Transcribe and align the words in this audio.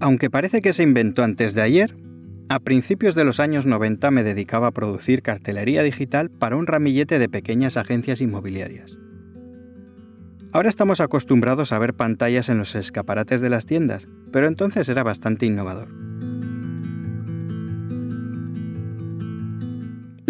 Aunque 0.00 0.30
parece 0.30 0.62
que 0.62 0.72
se 0.72 0.82
inventó 0.82 1.22
antes 1.22 1.52
de 1.54 1.60
ayer, 1.60 1.94
a 2.48 2.58
principios 2.58 3.14
de 3.14 3.24
los 3.24 3.38
años 3.38 3.66
90 3.66 4.10
me 4.10 4.22
dedicaba 4.22 4.68
a 4.68 4.72
producir 4.72 5.22
cartelería 5.22 5.82
digital 5.82 6.30
para 6.30 6.56
un 6.56 6.66
ramillete 6.66 7.18
de 7.18 7.28
pequeñas 7.28 7.76
agencias 7.76 8.22
inmobiliarias. 8.22 8.96
Ahora 10.52 10.70
estamos 10.70 11.00
acostumbrados 11.00 11.72
a 11.72 11.78
ver 11.78 11.94
pantallas 11.94 12.48
en 12.48 12.58
los 12.58 12.74
escaparates 12.74 13.42
de 13.42 13.50
las 13.50 13.66
tiendas, 13.66 14.08
pero 14.32 14.48
entonces 14.48 14.88
era 14.88 15.02
bastante 15.02 15.46
innovador. 15.46 16.09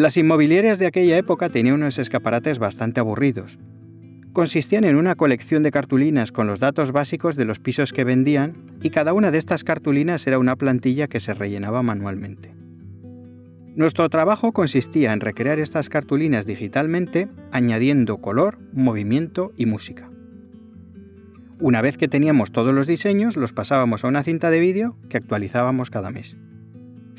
Las 0.01 0.17
inmobiliarias 0.17 0.79
de 0.79 0.87
aquella 0.87 1.19
época 1.19 1.51
tenían 1.51 1.75
unos 1.75 1.99
escaparates 1.99 2.59
bastante 2.59 3.01
aburridos, 3.01 3.59
consistían 4.33 4.85
en 4.85 4.97
una 4.97 5.15
colección 5.15 5.63
de 5.63 5.71
cartulinas 5.71 6.33
con 6.33 6.47
los 6.47 6.59
datos 6.59 6.91
básicos 6.91 7.37
de 7.37 7.45
los 7.45 7.59
pisos 7.59 7.93
que 7.93 8.05
vendían 8.05 8.55
y 8.81 8.89
cada 8.89 9.13
una 9.13 9.31
de 9.31 9.37
estas 9.37 9.63
cartulinas 9.63 10.27
era 10.27 10.39
una 10.39 10.57
plantilla 10.57 11.07
que 11.07 11.21
se 11.21 11.35
rellenaba 11.35 11.83
manualmente. 11.83 12.55
Nuestro 13.77 14.09
trabajo 14.09 14.53
consistía 14.53 15.13
en 15.13 15.21
recrear 15.21 15.59
estas 15.59 15.91
cartulinas 15.91 16.47
digitalmente 16.47 17.29
añadiendo 17.53 18.23
color, 18.23 18.59
movimiento 18.73 19.53
y 19.55 19.67
música. 19.67 20.09
Una 21.59 21.83
vez 21.83 21.99
que 21.99 22.09
teníamos 22.09 22.53
todos 22.53 22.73
los 22.73 22.87
diseños, 22.87 23.37
los 23.37 23.53
pasábamos 23.53 24.03
a 24.03 24.09
una 24.09 24.23
cinta 24.23 24.49
de 24.49 24.61
vídeo 24.61 24.97
que 25.11 25.19
actualizábamos 25.19 25.91
cada 25.91 26.09
mes. 26.09 26.39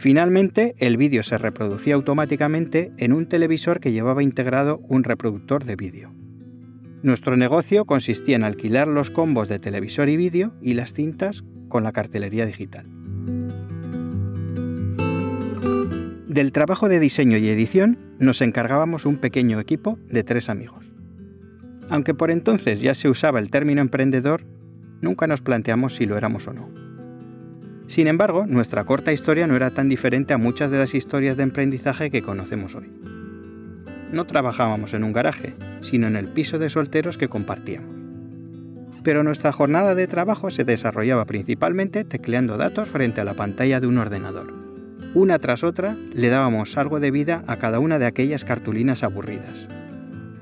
Finalmente, 0.01 0.73
el 0.79 0.97
vídeo 0.97 1.21
se 1.21 1.37
reproducía 1.37 1.93
automáticamente 1.93 2.91
en 2.97 3.13
un 3.13 3.27
televisor 3.27 3.79
que 3.79 3.91
llevaba 3.91 4.23
integrado 4.23 4.79
un 4.89 5.03
reproductor 5.03 5.63
de 5.63 5.75
vídeo. 5.75 6.11
Nuestro 7.03 7.37
negocio 7.37 7.85
consistía 7.85 8.35
en 8.35 8.43
alquilar 8.43 8.87
los 8.87 9.11
combos 9.11 9.47
de 9.47 9.59
televisor 9.59 10.09
y 10.09 10.17
vídeo 10.17 10.55
y 10.59 10.73
las 10.73 10.95
cintas 10.95 11.43
con 11.67 11.83
la 11.83 11.91
cartelería 11.91 12.47
digital. 12.47 12.87
Del 16.27 16.51
trabajo 16.51 16.89
de 16.89 16.99
diseño 16.99 17.37
y 17.37 17.47
edición 17.49 17.99
nos 18.17 18.41
encargábamos 18.41 19.05
un 19.05 19.17
pequeño 19.17 19.59
equipo 19.59 19.99
de 20.09 20.23
tres 20.23 20.49
amigos. 20.49 20.83
Aunque 21.89 22.15
por 22.15 22.31
entonces 22.31 22.81
ya 22.81 22.95
se 22.95 23.07
usaba 23.07 23.37
el 23.37 23.51
término 23.51 23.81
emprendedor, 23.81 24.47
nunca 24.99 25.27
nos 25.27 25.43
planteamos 25.43 25.93
si 25.93 26.07
lo 26.07 26.17
éramos 26.17 26.47
o 26.47 26.53
no. 26.53 26.80
Sin 27.91 28.07
embargo, 28.07 28.45
nuestra 28.47 28.85
corta 28.85 29.13
historia 29.13 29.45
no 29.45 29.55
era 29.55 29.69
tan 29.69 29.89
diferente 29.89 30.33
a 30.33 30.37
muchas 30.37 30.71
de 30.71 30.79
las 30.79 30.95
historias 30.95 31.37
de 31.37 31.43
emprendizaje 31.43 32.09
que 32.09 32.23
conocemos 32.23 32.73
hoy 32.73 32.89
no 34.11 34.25
trabajábamos 34.25 34.93
en 34.93 35.03
un 35.03 35.13
garaje, 35.13 35.53
sino 35.81 36.07
en 36.07 36.15
el 36.15 36.27
piso 36.27 36.59
de 36.59 36.69
solteros 36.69 37.17
que 37.17 37.29
compartíamos. 37.29 37.95
Pero 39.03 39.23
nuestra 39.23 39.51
jornada 39.51 39.95
de 39.95 40.07
trabajo 40.07 40.51
se 40.51 40.63
desarrollaba 40.63 41.25
principalmente 41.25 42.03
tecleando 42.03 42.57
datos 42.57 42.87
frente 42.87 43.21
a 43.21 43.23
la 43.25 43.33
pantalla 43.33 43.79
de 43.79 43.87
un 43.87 43.97
ordenador. 43.97 44.53
Una 45.15 45.39
tras 45.39 45.63
otra 45.63 45.97
le 46.13 46.29
dábamos 46.29 46.77
algo 46.77 46.99
de 46.99 47.11
vida 47.11 47.43
a 47.47 47.57
cada 47.57 47.79
una 47.79 47.99
de 47.99 48.05
aquellas 48.05 48.45
cartulinas 48.45 49.03
aburridas. 49.03 49.67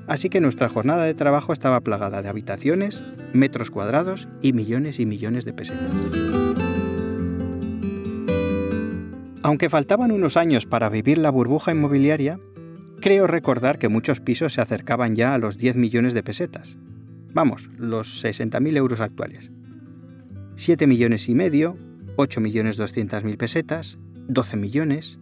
Así 0.06 0.28
que 0.28 0.40
nuestra 0.40 0.68
jornada 0.68 1.04
de 1.04 1.14
trabajo 1.14 1.52
estaba 1.52 1.80
plagada 1.80 2.20
de 2.20 2.28
habitaciones, 2.28 3.02
metros 3.32 3.70
cuadrados 3.70 4.28
y 4.42 4.52
millones 4.52 5.00
y 5.00 5.06
millones 5.06 5.44
de 5.44 5.52
pesetas. 5.52 6.49
Aunque 9.42 9.70
faltaban 9.70 10.10
unos 10.10 10.36
años 10.36 10.66
para 10.66 10.88
vivir 10.88 11.18
la 11.18 11.30
burbuja 11.30 11.72
inmobiliaria, 11.72 12.38
Creo 13.00 13.26
recordar 13.26 13.78
que 13.78 13.88
muchos 13.88 14.20
pisos 14.20 14.52
se 14.52 14.60
acercaban 14.60 15.16
ya 15.16 15.32
a 15.32 15.38
los 15.38 15.56
10 15.56 15.76
millones 15.76 16.12
de 16.12 16.22
pesetas. 16.22 16.76
Vamos, 17.32 17.70
los 17.78 18.22
60.000 18.22 18.76
euros 18.76 19.00
actuales. 19.00 19.50
7 20.56 20.86
millones 20.86 21.30
y 21.30 21.34
medio, 21.34 21.78
8 22.16 22.42
millones 22.42 22.76
200 22.76 23.24
mil 23.24 23.38
pesetas, 23.38 23.96
12 24.28 24.56
millones. 24.58 25.18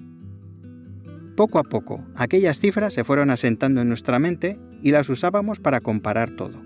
Poco 1.36 1.60
a 1.60 1.62
poco, 1.62 2.04
aquellas 2.16 2.58
cifras 2.58 2.94
se 2.94 3.04
fueron 3.04 3.30
asentando 3.30 3.80
en 3.80 3.88
nuestra 3.88 4.18
mente 4.18 4.58
y 4.82 4.90
las 4.90 5.08
usábamos 5.08 5.60
para 5.60 5.80
comparar 5.80 6.30
todo. 6.30 6.60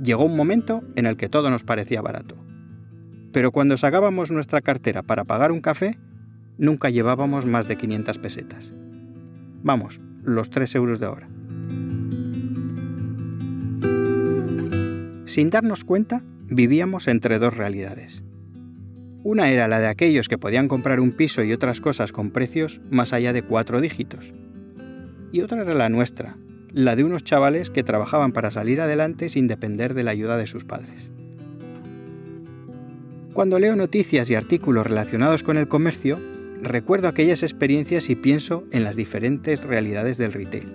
Llegó 0.00 0.26
un 0.26 0.36
momento 0.36 0.84
en 0.94 1.06
el 1.06 1.16
que 1.16 1.28
todo 1.28 1.50
nos 1.50 1.64
parecía 1.64 2.02
barato. 2.02 2.36
Pero 3.32 3.50
cuando 3.50 3.76
sacábamos 3.76 4.30
nuestra 4.30 4.60
cartera 4.60 5.02
para 5.02 5.24
pagar 5.24 5.50
un 5.50 5.60
café, 5.60 5.98
nunca 6.58 6.90
llevábamos 6.90 7.46
más 7.46 7.68
de 7.68 7.76
500 7.76 8.18
pesetas. 8.18 8.70
Vamos, 9.62 10.00
los 10.22 10.50
3 10.50 10.74
euros 10.74 11.00
de 11.00 11.06
ahora. 11.06 11.28
Sin 15.24 15.50
darnos 15.50 15.84
cuenta, 15.84 16.22
vivíamos 16.46 17.06
entre 17.06 17.38
dos 17.38 17.56
realidades. 17.56 18.22
Una 19.24 19.50
era 19.50 19.68
la 19.68 19.78
de 19.78 19.88
aquellos 19.88 20.28
que 20.28 20.38
podían 20.38 20.68
comprar 20.68 21.00
un 21.00 21.12
piso 21.12 21.42
y 21.42 21.52
otras 21.52 21.80
cosas 21.80 22.12
con 22.12 22.30
precios 22.30 22.80
más 22.90 23.12
allá 23.12 23.32
de 23.32 23.42
cuatro 23.42 23.80
dígitos. 23.80 24.32
Y 25.32 25.42
otra 25.42 25.62
era 25.62 25.74
la 25.74 25.88
nuestra, 25.88 26.38
la 26.72 26.96
de 26.96 27.04
unos 27.04 27.24
chavales 27.24 27.70
que 27.70 27.82
trabajaban 27.84 28.32
para 28.32 28.50
salir 28.50 28.80
adelante 28.80 29.28
sin 29.28 29.48
depender 29.48 29.94
de 29.94 30.02
la 30.02 30.12
ayuda 30.12 30.36
de 30.36 30.46
sus 30.46 30.64
padres. 30.64 31.10
Cuando 33.34 33.58
leo 33.58 33.76
noticias 33.76 34.30
y 34.30 34.34
artículos 34.34 34.86
relacionados 34.86 35.42
con 35.42 35.58
el 35.58 35.68
comercio, 35.68 36.18
recuerdo 36.62 37.08
aquellas 37.08 37.42
experiencias 37.42 38.10
y 38.10 38.16
pienso 38.16 38.64
en 38.70 38.84
las 38.84 38.96
diferentes 38.96 39.64
realidades 39.64 40.18
del 40.18 40.32
retail. 40.32 40.72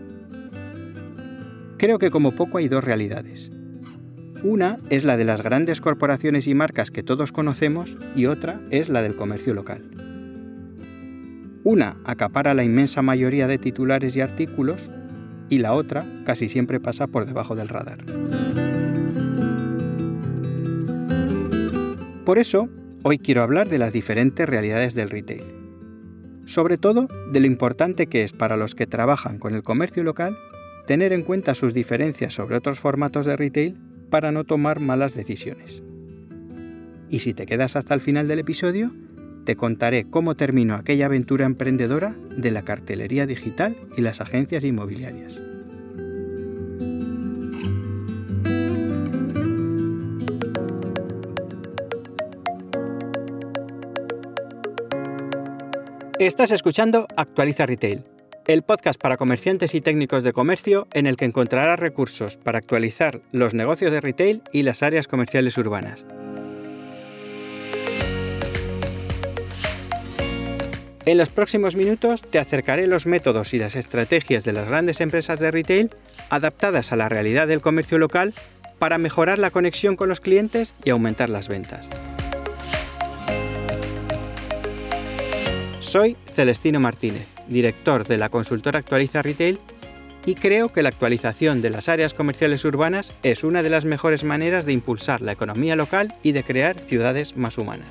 Creo 1.78 2.00
que 2.00 2.12
como 2.12 2.32
poco 2.32 2.58
hay 2.58 2.68
dos 2.68 2.84
realidades. 2.84 3.52
Una 4.44 4.78
es 4.90 5.04
la 5.04 5.18
de 5.18 5.26
las 5.26 5.42
grandes 5.42 5.82
corporaciones 5.82 6.48
y 6.48 6.54
marcas 6.54 6.92
que 6.92 7.04
todos 7.04 7.32
conocemos 7.32 7.96
y 8.16 8.26
otra 8.26 8.62
es 8.72 8.90
la 8.90 9.02
del 9.02 9.16
comercio 9.16 9.54
local. 9.54 9.90
Una 11.64 11.98
acapara 12.04 12.54
la 12.54 12.64
inmensa 12.64 13.02
mayoría 13.02 13.48
de 13.48 13.58
titulares 13.58 14.16
y 14.16 14.22
artículos 14.22 14.90
y 15.50 15.60
la 15.60 15.74
otra 15.74 16.06
casi 16.26 16.50
siempre 16.50 16.80
pasa 16.80 17.08
por 17.08 17.26
debajo 17.26 17.56
del 17.56 17.70
radar. 17.70 18.00
Por 22.26 22.38
eso, 22.38 22.70
hoy 23.04 23.18
quiero 23.18 23.44
hablar 23.44 23.70
de 23.70 23.78
las 23.78 23.94
diferentes 23.94 24.48
realidades 24.48 24.94
del 24.94 25.10
retail 25.10 25.63
sobre 26.46 26.78
todo 26.78 27.08
de 27.32 27.40
lo 27.40 27.48
importante 27.48 28.08
que 28.08 28.24
es 28.24 28.34
para 28.34 28.58
los 28.58 28.76
que 28.76 28.88
trabajan 28.88 29.40
con 29.40 29.54
el 29.56 29.64
comercio 29.64 30.04
local 30.04 30.36
tener 30.86 31.14
en 31.14 31.24
cuenta 31.24 31.56
sus 31.56 31.74
diferencias 31.74 32.34
sobre 32.34 32.58
otros 32.58 32.80
formatos 32.80 33.26
de 33.26 33.38
retail 33.38 33.78
para 34.10 34.32
no 34.32 34.44
tomar 34.44 34.80
malas 34.80 35.16
decisiones. 35.16 35.82
Y 37.10 37.20
si 37.20 37.34
te 37.34 37.46
quedas 37.46 37.76
hasta 37.76 37.94
el 37.94 38.02
final 38.02 38.28
del 38.28 38.40
episodio, 38.40 38.92
te 39.46 39.56
contaré 39.56 40.10
cómo 40.10 40.36
terminó 40.36 40.76
aquella 40.76 41.06
aventura 41.06 41.46
emprendedora 41.46 42.16
de 42.36 42.52
la 42.52 42.64
cartelería 42.64 43.26
digital 43.26 43.76
y 43.98 44.02
las 44.02 44.22
agencias 44.22 44.64
inmobiliarias. 44.64 45.53
Estás 56.20 56.52
escuchando 56.52 57.08
Actualiza 57.18 57.66
Retail, 57.66 58.06
el 58.46 58.62
podcast 58.62 59.02
para 59.02 59.18
comerciantes 59.18 59.74
y 59.74 59.82
técnicos 59.82 60.24
de 60.24 60.32
comercio 60.32 60.88
en 60.94 61.08
el 61.08 61.18
que 61.18 61.26
encontrarás 61.26 61.80
recursos 61.80 62.38
para 62.38 62.60
actualizar 62.60 63.22
los 63.32 63.56
negocios 63.56 63.92
de 63.92 64.00
retail 64.00 64.44
y 64.52 64.62
las 64.62 64.84
áreas 64.84 65.08
comerciales 65.08 65.58
urbanas. 65.58 66.06
En 71.08 71.18
los 71.18 71.30
próximos 71.30 71.76
minutos 71.76 72.22
te 72.22 72.38
acercaré 72.38 72.86
los 72.86 73.08
métodos 73.08 73.56
y 73.56 73.58
las 73.58 73.76
estrategias 73.76 74.44
de 74.44 74.54
las 74.54 74.68
grandes 74.68 75.02
empresas 75.02 75.40
de 75.40 75.50
retail 75.50 75.90
adaptadas 76.30 76.92
a 76.92 76.96
la 76.96 77.10
realidad 77.10 77.48
del 77.48 77.60
comercio 77.60 77.98
local 77.98 78.36
para 78.78 79.00
mejorar 79.00 79.40
la 79.40 79.50
conexión 79.50 79.96
con 79.96 80.10
los 80.10 80.22
clientes 80.22 80.76
y 80.86 80.92
aumentar 80.92 81.32
las 81.32 81.48
ventas. 81.48 81.90
Soy 85.94 86.18
Celestino 86.26 86.80
Martínez, 86.80 87.28
director 87.48 88.08
de 88.08 88.18
la 88.18 88.30
consultora 88.30 88.80
Actualiza 88.80 89.22
Retail, 89.22 89.60
y 90.26 90.34
creo 90.34 90.70
que 90.70 90.82
la 90.82 90.90
actualización 90.90 91.62
de 91.62 91.70
las 91.70 91.88
áreas 91.88 92.16
comerciales 92.16 92.66
urbanas 92.66 93.14
es 93.22 93.44
una 93.44 93.62
de 93.62 93.70
las 93.70 93.86
mejores 93.86 94.24
maneras 94.24 94.66
de 94.66 94.74
impulsar 94.74 95.22
la 95.22 95.34
economía 95.34 95.76
local 95.76 96.16
y 96.24 96.32
de 96.32 96.42
crear 96.42 96.80
ciudades 96.80 97.38
más 97.38 97.60
humanas. 97.60 97.86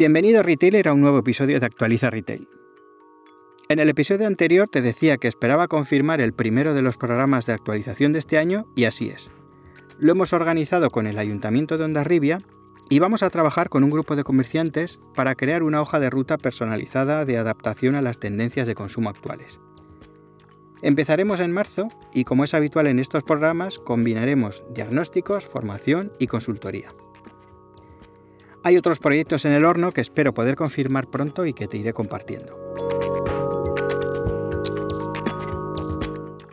Bienvenido 0.00 0.42
retailer 0.42 0.88
a 0.88 0.94
un 0.94 1.02
nuevo 1.02 1.18
episodio 1.18 1.60
de 1.60 1.66
Actualiza 1.66 2.08
Retail. 2.08 2.48
En 3.68 3.80
el 3.80 3.90
episodio 3.90 4.26
anterior 4.26 4.66
te 4.66 4.80
decía 4.80 5.18
que 5.18 5.28
esperaba 5.28 5.68
confirmar 5.68 6.22
el 6.22 6.32
primero 6.32 6.72
de 6.72 6.80
los 6.80 6.96
programas 6.96 7.44
de 7.44 7.52
actualización 7.52 8.14
de 8.14 8.20
este 8.20 8.38
año 8.38 8.64
y 8.74 8.84
así 8.84 9.10
es. 9.10 9.30
Lo 9.98 10.12
hemos 10.12 10.32
organizado 10.32 10.88
con 10.88 11.06
el 11.06 11.18
Ayuntamiento 11.18 11.76
de 11.76 11.84
Ondarribia 11.84 12.38
y 12.88 12.98
vamos 12.98 13.22
a 13.22 13.28
trabajar 13.28 13.68
con 13.68 13.84
un 13.84 13.90
grupo 13.90 14.16
de 14.16 14.24
comerciantes 14.24 14.98
para 15.14 15.34
crear 15.34 15.62
una 15.62 15.82
hoja 15.82 16.00
de 16.00 16.08
ruta 16.08 16.38
personalizada 16.38 17.26
de 17.26 17.36
adaptación 17.36 17.94
a 17.94 18.00
las 18.00 18.18
tendencias 18.18 18.66
de 18.66 18.74
consumo 18.74 19.10
actuales. 19.10 19.60
Empezaremos 20.80 21.40
en 21.40 21.52
marzo 21.52 21.88
y 22.14 22.24
como 22.24 22.44
es 22.44 22.54
habitual 22.54 22.86
en 22.86 23.00
estos 23.00 23.22
programas 23.22 23.78
combinaremos 23.78 24.64
diagnósticos, 24.72 25.44
formación 25.44 26.10
y 26.18 26.26
consultoría. 26.26 26.90
Hay 28.62 28.76
otros 28.76 28.98
proyectos 28.98 29.46
en 29.46 29.52
el 29.52 29.64
horno 29.64 29.92
que 29.92 30.02
espero 30.02 30.34
poder 30.34 30.54
confirmar 30.54 31.08
pronto 31.08 31.46
y 31.46 31.54
que 31.54 31.66
te 31.66 31.78
iré 31.78 31.94
compartiendo. 31.94 32.58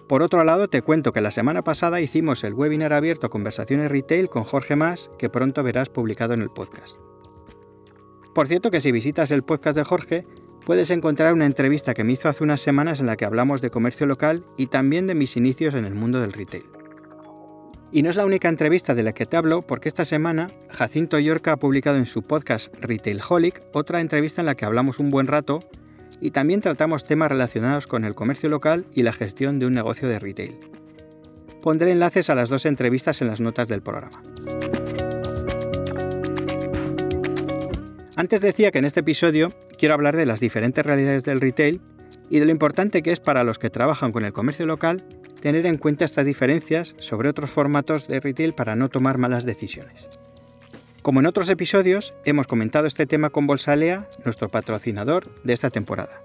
Por 0.08 0.24
otro 0.24 0.46
lado, 0.46 0.70
te 0.70 0.82
cuento 0.82 1.12
que 1.12 1.20
la 1.20 1.32
semana 1.32 1.64
pasada 1.64 2.00
hicimos 2.00 2.46
el 2.46 2.54
webinar 2.54 2.94
abierto 2.94 3.30
Conversaciones 3.30 3.92
Retail 3.92 4.30
con 4.30 4.46
Jorge 4.46 4.78
Más, 4.78 5.12
que 5.18 5.30
pronto 5.30 5.64
verás 5.64 5.90
publicado 5.90 6.34
en 6.34 6.42
el 6.42 6.50
podcast. 6.50 6.96
Por 8.34 8.48
cierto 8.48 8.72
que 8.72 8.80
si 8.80 8.94
visitas 8.94 9.32
el 9.32 9.44
podcast 9.44 9.76
de 9.76 9.84
Jorge, 9.84 10.24
puedes 10.66 10.92
encontrar 10.92 11.34
una 11.34 11.46
entrevista 11.46 11.94
que 11.94 12.06
me 12.06 12.14
hizo 12.14 12.30
hace 12.30 12.42
unas 12.42 12.62
semanas 12.62 13.02
en 13.02 13.08
la 13.08 13.18
que 13.18 13.26
hablamos 13.26 13.62
de 13.62 13.70
comercio 13.70 14.06
local 14.06 14.46
y 14.56 14.68
también 14.68 15.08
de 15.08 15.16
mis 15.16 15.36
inicios 15.36 15.74
en 15.74 15.84
el 15.84 15.94
mundo 15.94 16.22
del 16.22 16.32
retail. 16.32 16.77
Y 17.92 18.02
no 18.04 18.10
es 18.10 18.18
la 18.18 18.26
única 18.26 18.50
entrevista 18.50 18.94
de 18.94 19.04
la 19.04 19.14
que 19.14 19.26
te 19.26 19.38
hablo, 19.38 19.62
porque 19.62 19.88
esta 19.88 20.04
semana 20.04 20.50
Jacinto 20.70 21.20
Yorca 21.20 21.54
ha 21.54 21.58
publicado 21.58 21.98
en 21.98 22.06
su 22.06 22.22
podcast 22.22 22.74
Retail 22.82 23.22
Holic 23.28 23.62
otra 23.74 24.02
entrevista 24.02 24.42
en 24.42 24.48
la 24.48 24.56
que 24.56 24.66
hablamos 24.66 25.00
un 25.00 25.10
buen 25.10 25.28
rato 25.28 25.62
y 26.20 26.32
también 26.32 26.62
tratamos 26.62 27.06
temas 27.06 27.30
relacionados 27.30 27.88
con 27.88 28.04
el 28.04 28.14
comercio 28.14 28.50
local 28.50 28.86
y 28.94 29.04
la 29.04 29.14
gestión 29.14 29.60
de 29.60 29.68
un 29.68 29.74
negocio 29.74 30.10
de 30.10 30.20
retail. 30.20 30.58
Pondré 31.62 31.92
enlaces 31.92 32.30
a 32.30 32.36
las 32.36 32.50
dos 32.50 32.66
entrevistas 32.66 33.22
en 33.22 33.28
las 33.28 33.40
notas 33.40 33.70
del 33.70 33.82
programa. 33.82 34.22
Antes 38.18 38.42
decía 38.42 38.72
que 38.72 38.80
en 38.80 38.86
este 38.86 39.00
episodio 39.00 39.54
quiero 39.78 39.94
hablar 39.94 40.18
de 40.18 40.26
las 40.26 40.40
diferentes 40.40 40.86
realidades 40.86 41.24
del 41.24 41.40
retail 41.40 41.80
y 42.30 42.40
de 42.40 42.46
lo 42.46 42.52
importante 42.52 43.02
que 43.02 43.12
es 43.12 43.20
para 43.20 43.44
los 43.44 43.60
que 43.60 43.70
trabajan 43.70 44.12
con 44.12 44.26
el 44.26 44.34
comercio 44.34 44.66
local 44.66 45.04
tener 45.42 45.66
en 45.66 45.78
cuenta 45.78 46.06
estas 46.06 46.26
diferencias 46.26 46.96
sobre 47.00 47.30
otros 47.30 47.50
formatos 47.50 48.08
de 48.08 48.20
retail 48.20 48.54
para 48.54 48.76
no 48.76 48.90
tomar 48.90 49.18
malas 49.18 49.46
decisiones. 49.46 50.08
Como 51.02 51.20
en 51.20 51.26
otros 51.26 51.48
episodios, 51.50 52.14
hemos 52.26 52.48
comentado 52.48 52.88
este 52.88 53.06
tema 53.06 53.30
con 53.30 53.48
Bolsalea, 53.48 54.10
nuestro 54.26 54.50
patrocinador 54.50 55.34
de 55.44 55.54
esta 55.54 55.70
temporada. 55.70 56.22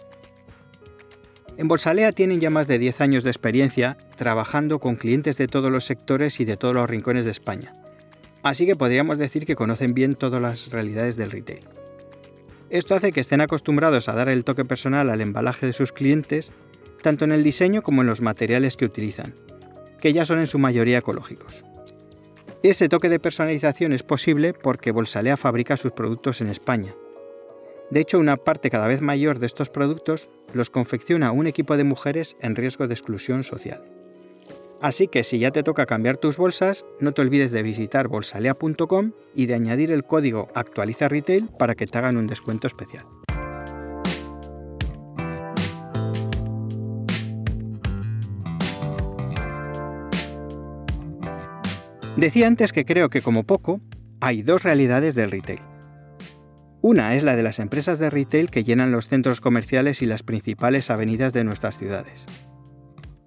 En 1.56 1.68
Bolsalea 1.68 2.12
tienen 2.12 2.40
ya 2.40 2.50
más 2.50 2.66
de 2.66 2.78
10 2.78 3.00
años 3.00 3.24
de 3.24 3.30
experiencia 3.30 3.98
trabajando 4.16 4.78
con 4.78 4.96
clientes 4.96 5.36
de 5.36 5.46
todos 5.46 5.70
los 5.70 5.84
sectores 5.84 6.40
y 6.40 6.44
de 6.44 6.56
todos 6.56 6.74
los 6.74 6.88
rincones 6.88 7.24
de 7.24 7.30
España. 7.30 7.74
Así 8.42 8.66
que 8.66 8.74
podríamos 8.74 9.18
decir 9.18 9.46
que 9.46 9.54
conocen 9.54 9.94
bien 9.94 10.16
todas 10.16 10.42
las 10.42 10.70
realidades 10.70 11.16
del 11.16 11.30
retail. 11.30 11.60
Esto 12.70 12.94
hace 12.94 13.12
que 13.12 13.20
estén 13.20 13.42
acostumbrados 13.42 14.08
a 14.08 14.14
dar 14.14 14.30
el 14.30 14.44
toque 14.44 14.64
personal 14.64 15.10
al 15.10 15.20
embalaje 15.20 15.66
de 15.66 15.74
sus 15.74 15.92
clientes, 15.92 16.52
tanto 17.02 17.24
en 17.24 17.32
el 17.32 17.44
diseño 17.44 17.82
como 17.82 18.00
en 18.00 18.06
los 18.06 18.20
materiales 18.20 18.76
que 18.76 18.84
utilizan, 18.84 19.34
que 20.00 20.12
ya 20.12 20.24
son 20.24 20.38
en 20.38 20.46
su 20.46 20.58
mayoría 20.58 20.98
ecológicos. 20.98 21.64
Ese 22.62 22.88
toque 22.88 23.08
de 23.08 23.18
personalización 23.18 23.92
es 23.92 24.04
posible 24.04 24.54
porque 24.54 24.92
Bolsalea 24.92 25.36
fabrica 25.36 25.76
sus 25.76 25.92
productos 25.92 26.40
en 26.40 26.48
España. 26.48 26.94
De 27.90 28.00
hecho, 28.00 28.18
una 28.18 28.36
parte 28.36 28.70
cada 28.70 28.86
vez 28.86 29.00
mayor 29.00 29.38
de 29.38 29.46
estos 29.46 29.68
productos 29.68 30.30
los 30.54 30.70
confecciona 30.70 31.32
un 31.32 31.46
equipo 31.46 31.76
de 31.76 31.84
mujeres 31.84 32.36
en 32.40 32.54
riesgo 32.54 32.86
de 32.86 32.94
exclusión 32.94 33.44
social. 33.44 33.82
Así 34.80 35.08
que 35.08 35.24
si 35.24 35.38
ya 35.38 35.50
te 35.50 35.62
toca 35.62 35.86
cambiar 35.86 36.16
tus 36.16 36.36
bolsas, 36.36 36.84
no 37.00 37.12
te 37.12 37.22
olvides 37.22 37.52
de 37.52 37.62
visitar 37.62 38.08
bolsalea.com 38.08 39.12
y 39.34 39.46
de 39.46 39.54
añadir 39.54 39.92
el 39.92 40.04
código 40.04 40.48
Actualiza 40.54 41.08
Retail 41.08 41.48
para 41.58 41.74
que 41.74 41.86
te 41.86 41.98
hagan 41.98 42.16
un 42.16 42.26
descuento 42.26 42.66
especial. 42.66 43.04
Decía 52.16 52.46
antes 52.46 52.72
que 52.72 52.84
creo 52.84 53.08
que 53.08 53.22
como 53.22 53.44
poco 53.44 53.80
hay 54.20 54.42
dos 54.42 54.62
realidades 54.62 55.14
del 55.14 55.30
retail. 55.30 55.60
Una 56.82 57.14
es 57.14 57.22
la 57.22 57.36
de 57.36 57.42
las 57.42 57.58
empresas 57.58 57.98
de 57.98 58.10
retail 58.10 58.50
que 58.50 58.64
llenan 58.64 58.92
los 58.92 59.08
centros 59.08 59.40
comerciales 59.40 60.02
y 60.02 60.06
las 60.06 60.22
principales 60.22 60.90
avenidas 60.90 61.32
de 61.32 61.44
nuestras 61.44 61.78
ciudades. 61.78 62.24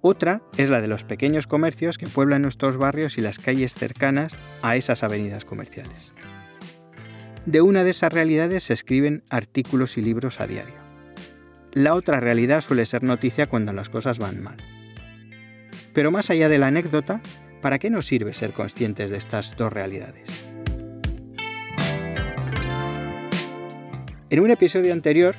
Otra 0.02 0.40
es 0.56 0.70
la 0.70 0.80
de 0.80 0.86
los 0.86 1.02
pequeños 1.02 1.48
comercios 1.48 1.98
que 1.98 2.06
pueblan 2.06 2.42
nuestros 2.42 2.76
barrios 2.76 3.18
y 3.18 3.22
las 3.22 3.40
calles 3.40 3.74
cercanas 3.74 4.32
a 4.62 4.76
esas 4.76 5.02
avenidas 5.02 5.44
comerciales. 5.44 6.12
De 7.44 7.62
una 7.62 7.82
de 7.82 7.90
esas 7.90 8.12
realidades 8.12 8.64
se 8.64 8.72
escriben 8.72 9.24
artículos 9.30 9.98
y 9.98 10.02
libros 10.02 10.40
a 10.40 10.46
diario. 10.46 10.76
La 11.72 11.94
otra 11.94 12.20
realidad 12.20 12.60
suele 12.60 12.86
ser 12.86 13.02
noticia 13.02 13.48
cuando 13.48 13.72
las 13.72 13.88
cosas 13.88 14.18
van 14.18 14.42
mal. 14.42 14.58
Pero 15.92 16.12
más 16.12 16.30
allá 16.30 16.48
de 16.48 16.58
la 16.58 16.68
anécdota, 16.68 17.20
¿Para 17.66 17.80
qué 17.80 17.90
nos 17.90 18.06
sirve 18.06 18.32
ser 18.32 18.52
conscientes 18.52 19.10
de 19.10 19.16
estas 19.16 19.56
dos 19.56 19.72
realidades? 19.72 20.48
En 24.30 24.38
un 24.38 24.52
episodio 24.52 24.92
anterior 24.92 25.34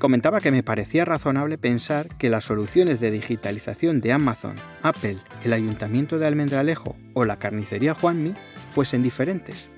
comentaba 0.00 0.40
que 0.40 0.50
me 0.50 0.64
parecía 0.64 1.04
razonable 1.04 1.58
pensar 1.58 2.08
que 2.16 2.28
las 2.28 2.42
soluciones 2.42 2.98
de 2.98 3.12
digitalización 3.12 4.00
de 4.00 4.12
Amazon, 4.12 4.56
Apple, 4.82 5.18
el 5.44 5.52
Ayuntamiento 5.52 6.18
de 6.18 6.26
Almendralejo 6.26 6.96
o 7.14 7.24
la 7.24 7.38
carnicería 7.38 7.94
Juanmi 7.94 8.34
fuesen 8.70 9.04
diferentes. 9.04 9.70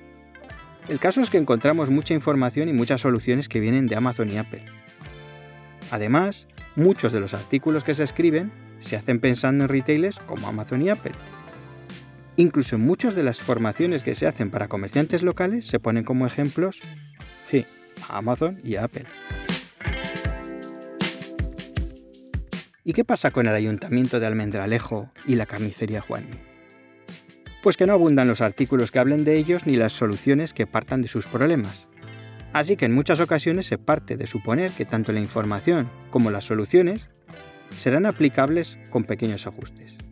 El 0.89 0.97
caso 0.97 1.21
es 1.21 1.29
que 1.29 1.37
encontramos 1.37 1.91
mucha 1.91 2.15
información 2.15 2.69
y 2.69 2.73
muchas 2.73 3.01
soluciones 3.01 3.47
que 3.47 3.59
vienen 3.59 3.85
de 3.85 3.97
Amazon 3.97 4.31
y 4.31 4.39
Apple. 4.39 4.65
Además, 5.91 6.47
muchos 6.75 7.11
de 7.11 7.19
los 7.19 7.35
artículos 7.35 7.83
que 7.83 7.93
se 7.93 8.03
escriben 8.03 8.51
se 8.79 8.95
hacen 8.95 9.19
pensando 9.19 9.65
en 9.65 9.69
retailers 9.69 10.17
como 10.21 10.47
Amazon 10.47 10.81
y 10.81 10.89
Apple, 10.89 11.13
Incluso 12.35 12.79
muchas 12.79 13.13
de 13.13 13.21
las 13.21 13.39
formaciones 13.39 14.01
que 14.01 14.15
se 14.15 14.25
hacen 14.25 14.49
para 14.49 14.67
comerciantes 14.67 15.21
locales 15.21 15.67
se 15.67 15.79
ponen 15.79 16.03
como 16.03 16.25
ejemplos, 16.25 16.79
sí, 17.49 17.65
a 18.09 18.17
Amazon 18.17 18.59
y 18.63 18.75
a 18.75 18.85
Apple. 18.85 19.05
¿Y 22.83 22.93
qué 22.93 23.05
pasa 23.05 23.31
con 23.31 23.47
el 23.47 23.53
ayuntamiento 23.53 24.19
de 24.19 24.25
Almendralejo 24.25 25.11
y 25.25 25.35
la 25.35 25.45
carnicería 25.45 26.01
Juan? 26.01 26.25
Pues 27.61 27.77
que 27.77 27.85
no 27.85 27.93
abundan 27.93 28.27
los 28.27 28.41
artículos 28.41 28.91
que 28.91 28.99
hablen 28.99 29.23
de 29.23 29.37
ellos 29.37 29.67
ni 29.67 29.77
las 29.77 29.93
soluciones 29.93 30.53
que 30.53 30.67
partan 30.67 31.01
de 31.01 31.07
sus 31.07 31.27
problemas. 31.27 31.87
Así 32.51 32.75
que 32.75 32.85
en 32.85 32.93
muchas 32.93 33.19
ocasiones 33.19 33.67
se 33.67 33.77
parte 33.77 34.17
de 34.17 34.27
suponer 34.27 34.71
que 34.71 34.85
tanto 34.85 35.11
la 35.11 35.21
información 35.21 35.89
como 36.09 36.29
las 36.29 36.43
soluciones 36.43 37.09
serán 37.69 38.05
aplicables 38.05 38.77
con 38.89 39.05
pequeños 39.05 39.47
ajustes. 39.47 40.02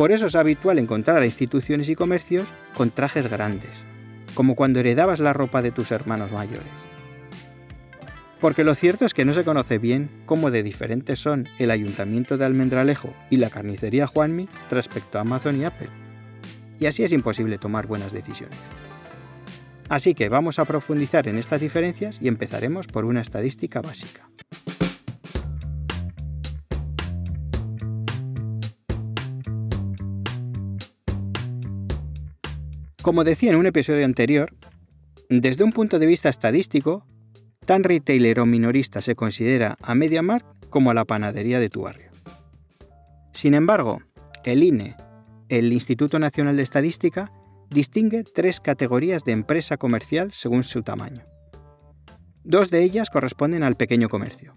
Por 0.00 0.12
eso 0.12 0.28
es 0.28 0.34
habitual 0.34 0.78
encontrar 0.78 1.20
a 1.20 1.26
instituciones 1.26 1.90
y 1.90 1.94
comercios 1.94 2.48
con 2.72 2.88
trajes 2.88 3.26
grandes, 3.26 3.68
como 4.32 4.54
cuando 4.54 4.80
heredabas 4.80 5.20
la 5.20 5.34
ropa 5.34 5.60
de 5.60 5.72
tus 5.72 5.90
hermanos 5.90 6.32
mayores. 6.32 6.72
Porque 8.40 8.64
lo 8.64 8.74
cierto 8.74 9.04
es 9.04 9.12
que 9.12 9.26
no 9.26 9.34
se 9.34 9.44
conoce 9.44 9.76
bien 9.76 10.08
cómo 10.24 10.50
de 10.50 10.62
diferentes 10.62 11.18
son 11.18 11.50
el 11.58 11.70
Ayuntamiento 11.70 12.38
de 12.38 12.46
Almendralejo 12.46 13.12
y 13.28 13.36
la 13.36 13.50
carnicería 13.50 14.06
Juanmi 14.06 14.48
respecto 14.70 15.18
a 15.18 15.20
Amazon 15.20 15.60
y 15.60 15.66
Apple. 15.66 15.90
Y 16.78 16.86
así 16.86 17.04
es 17.04 17.12
imposible 17.12 17.58
tomar 17.58 17.86
buenas 17.86 18.14
decisiones. 18.14 18.58
Así 19.90 20.14
que 20.14 20.30
vamos 20.30 20.58
a 20.58 20.64
profundizar 20.64 21.28
en 21.28 21.36
estas 21.36 21.60
diferencias 21.60 22.22
y 22.22 22.28
empezaremos 22.28 22.86
por 22.86 23.04
una 23.04 23.20
estadística 23.20 23.82
básica. 23.82 24.29
Como 33.02 33.24
decía 33.24 33.50
en 33.50 33.56
un 33.56 33.64
episodio 33.64 34.04
anterior, 34.04 34.54
desde 35.30 35.64
un 35.64 35.72
punto 35.72 35.98
de 35.98 36.04
vista 36.04 36.28
estadístico, 36.28 37.06
tan 37.64 37.82
retailer 37.82 38.40
o 38.40 38.46
minorista 38.46 39.00
se 39.00 39.14
considera 39.14 39.78
a 39.80 39.94
MediaMarkt 39.94 40.68
como 40.68 40.90
a 40.90 40.94
la 40.94 41.06
panadería 41.06 41.58
de 41.58 41.70
tu 41.70 41.82
barrio. 41.82 42.10
Sin 43.32 43.54
embargo, 43.54 44.02
el 44.44 44.62
INE, 44.62 44.96
el 45.48 45.72
Instituto 45.72 46.18
Nacional 46.18 46.56
de 46.56 46.62
Estadística, 46.62 47.32
distingue 47.70 48.22
tres 48.22 48.60
categorías 48.60 49.24
de 49.24 49.32
empresa 49.32 49.78
comercial 49.78 50.32
según 50.32 50.62
su 50.62 50.82
tamaño. 50.82 51.24
Dos 52.44 52.70
de 52.70 52.82
ellas 52.82 53.08
corresponden 53.08 53.62
al 53.62 53.76
pequeño 53.76 54.10
comercio. 54.10 54.56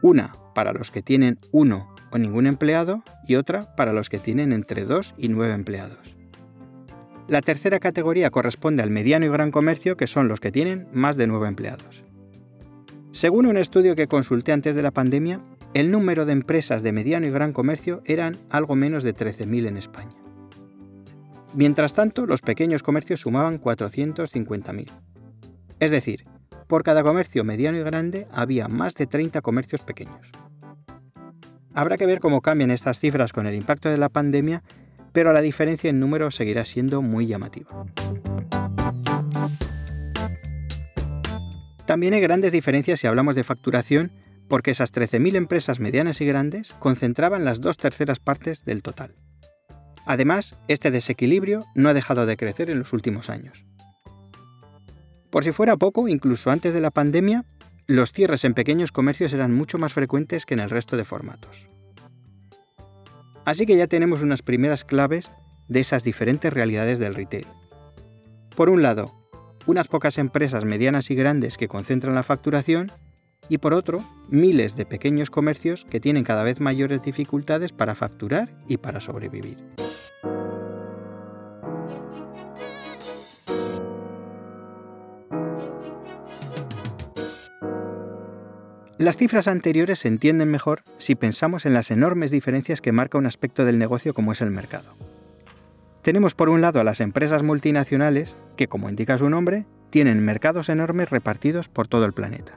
Una 0.00 0.32
para 0.54 0.72
los 0.72 0.90
que 0.90 1.02
tienen 1.02 1.38
uno 1.52 1.94
o 2.10 2.16
ningún 2.16 2.46
empleado 2.46 3.02
y 3.28 3.34
otra 3.34 3.76
para 3.76 3.92
los 3.92 4.08
que 4.08 4.18
tienen 4.18 4.52
entre 4.52 4.84
dos 4.84 5.14
y 5.18 5.28
nueve 5.28 5.52
empleados. 5.52 6.14
La 7.26 7.40
tercera 7.40 7.80
categoría 7.80 8.30
corresponde 8.30 8.82
al 8.82 8.90
mediano 8.90 9.24
y 9.24 9.30
gran 9.30 9.50
comercio, 9.50 9.96
que 9.96 10.06
son 10.06 10.28
los 10.28 10.40
que 10.40 10.52
tienen 10.52 10.86
más 10.92 11.16
de 11.16 11.26
nueve 11.26 11.48
empleados. 11.48 12.04
Según 13.12 13.46
un 13.46 13.56
estudio 13.56 13.96
que 13.96 14.08
consulté 14.08 14.52
antes 14.52 14.74
de 14.74 14.82
la 14.82 14.90
pandemia, 14.90 15.40
el 15.72 15.90
número 15.90 16.26
de 16.26 16.32
empresas 16.32 16.82
de 16.82 16.92
mediano 16.92 17.26
y 17.26 17.30
gran 17.30 17.52
comercio 17.52 18.02
eran 18.04 18.36
algo 18.50 18.76
menos 18.76 19.04
de 19.04 19.14
13.000 19.14 19.68
en 19.68 19.76
España. 19.76 20.16
Mientras 21.54 21.94
tanto, 21.94 22.26
los 22.26 22.42
pequeños 22.42 22.82
comercios 22.82 23.20
sumaban 23.20 23.60
450.000. 23.60 24.90
Es 25.80 25.90
decir, 25.90 26.24
por 26.66 26.82
cada 26.82 27.02
comercio 27.02 27.44
mediano 27.44 27.78
y 27.78 27.82
grande 27.82 28.26
había 28.32 28.68
más 28.68 28.94
de 28.96 29.06
30 29.06 29.40
comercios 29.40 29.80
pequeños. 29.82 30.30
Habrá 31.72 31.96
que 31.96 32.06
ver 32.06 32.20
cómo 32.20 32.40
cambian 32.40 32.70
estas 32.70 33.00
cifras 33.00 33.32
con 33.32 33.46
el 33.46 33.54
impacto 33.54 33.88
de 33.88 33.98
la 33.98 34.08
pandemia, 34.08 34.62
pero 35.14 35.32
la 35.32 35.40
diferencia 35.40 35.88
en 35.88 36.00
número 36.00 36.32
seguirá 36.32 36.64
siendo 36.64 37.00
muy 37.00 37.26
llamativa. 37.26 37.86
También 41.86 42.14
hay 42.14 42.20
grandes 42.20 42.50
diferencias 42.50 42.98
si 42.98 43.06
hablamos 43.06 43.36
de 43.36 43.44
facturación, 43.44 44.12
porque 44.48 44.72
esas 44.72 44.92
13.000 44.92 45.36
empresas 45.36 45.78
medianas 45.78 46.20
y 46.20 46.26
grandes 46.26 46.74
concentraban 46.80 47.44
las 47.44 47.60
dos 47.60 47.76
terceras 47.76 48.18
partes 48.18 48.64
del 48.64 48.82
total. 48.82 49.14
Además, 50.04 50.58
este 50.66 50.90
desequilibrio 50.90 51.64
no 51.76 51.88
ha 51.88 51.94
dejado 51.94 52.26
de 52.26 52.36
crecer 52.36 52.68
en 52.68 52.80
los 52.80 52.92
últimos 52.92 53.30
años. 53.30 53.64
Por 55.30 55.44
si 55.44 55.52
fuera 55.52 55.76
poco, 55.76 56.08
incluso 56.08 56.50
antes 56.50 56.74
de 56.74 56.80
la 56.80 56.90
pandemia, 56.90 57.44
los 57.86 58.12
cierres 58.12 58.44
en 58.44 58.54
pequeños 58.54 58.90
comercios 58.90 59.32
eran 59.32 59.54
mucho 59.54 59.78
más 59.78 59.92
frecuentes 59.92 60.44
que 60.44 60.54
en 60.54 60.60
el 60.60 60.70
resto 60.70 60.96
de 60.96 61.04
formatos. 61.04 61.68
Así 63.44 63.66
que 63.66 63.76
ya 63.76 63.86
tenemos 63.86 64.22
unas 64.22 64.42
primeras 64.42 64.84
claves 64.84 65.30
de 65.68 65.80
esas 65.80 66.04
diferentes 66.04 66.52
realidades 66.52 66.98
del 66.98 67.14
retail. 67.14 67.46
Por 68.56 68.70
un 68.70 68.82
lado, 68.82 69.14
unas 69.66 69.88
pocas 69.88 70.18
empresas 70.18 70.64
medianas 70.64 71.10
y 71.10 71.14
grandes 71.14 71.56
que 71.56 71.68
concentran 71.68 72.14
la 72.14 72.22
facturación 72.22 72.90
y 73.48 73.58
por 73.58 73.74
otro, 73.74 74.02
miles 74.28 74.76
de 74.76 74.86
pequeños 74.86 75.30
comercios 75.30 75.84
que 75.84 76.00
tienen 76.00 76.24
cada 76.24 76.42
vez 76.42 76.60
mayores 76.60 77.02
dificultades 77.02 77.72
para 77.72 77.94
facturar 77.94 78.54
y 78.68 78.78
para 78.78 79.00
sobrevivir. 79.00 79.58
Las 89.04 89.18
cifras 89.18 89.48
anteriores 89.48 89.98
se 89.98 90.08
entienden 90.08 90.50
mejor 90.50 90.82
si 90.96 91.14
pensamos 91.14 91.66
en 91.66 91.74
las 91.74 91.90
enormes 91.90 92.30
diferencias 92.30 92.80
que 92.80 92.90
marca 92.90 93.18
un 93.18 93.26
aspecto 93.26 93.66
del 93.66 93.78
negocio 93.78 94.14
como 94.14 94.32
es 94.32 94.40
el 94.40 94.50
mercado. 94.50 94.96
Tenemos 96.00 96.34
por 96.34 96.48
un 96.48 96.62
lado 96.62 96.80
a 96.80 96.84
las 96.84 97.02
empresas 97.02 97.42
multinacionales, 97.42 98.34
que 98.56 98.66
como 98.66 98.88
indica 98.88 99.18
su 99.18 99.28
nombre, 99.28 99.66
tienen 99.90 100.24
mercados 100.24 100.70
enormes 100.70 101.10
repartidos 101.10 101.68
por 101.68 101.86
todo 101.86 102.06
el 102.06 102.14
planeta. 102.14 102.54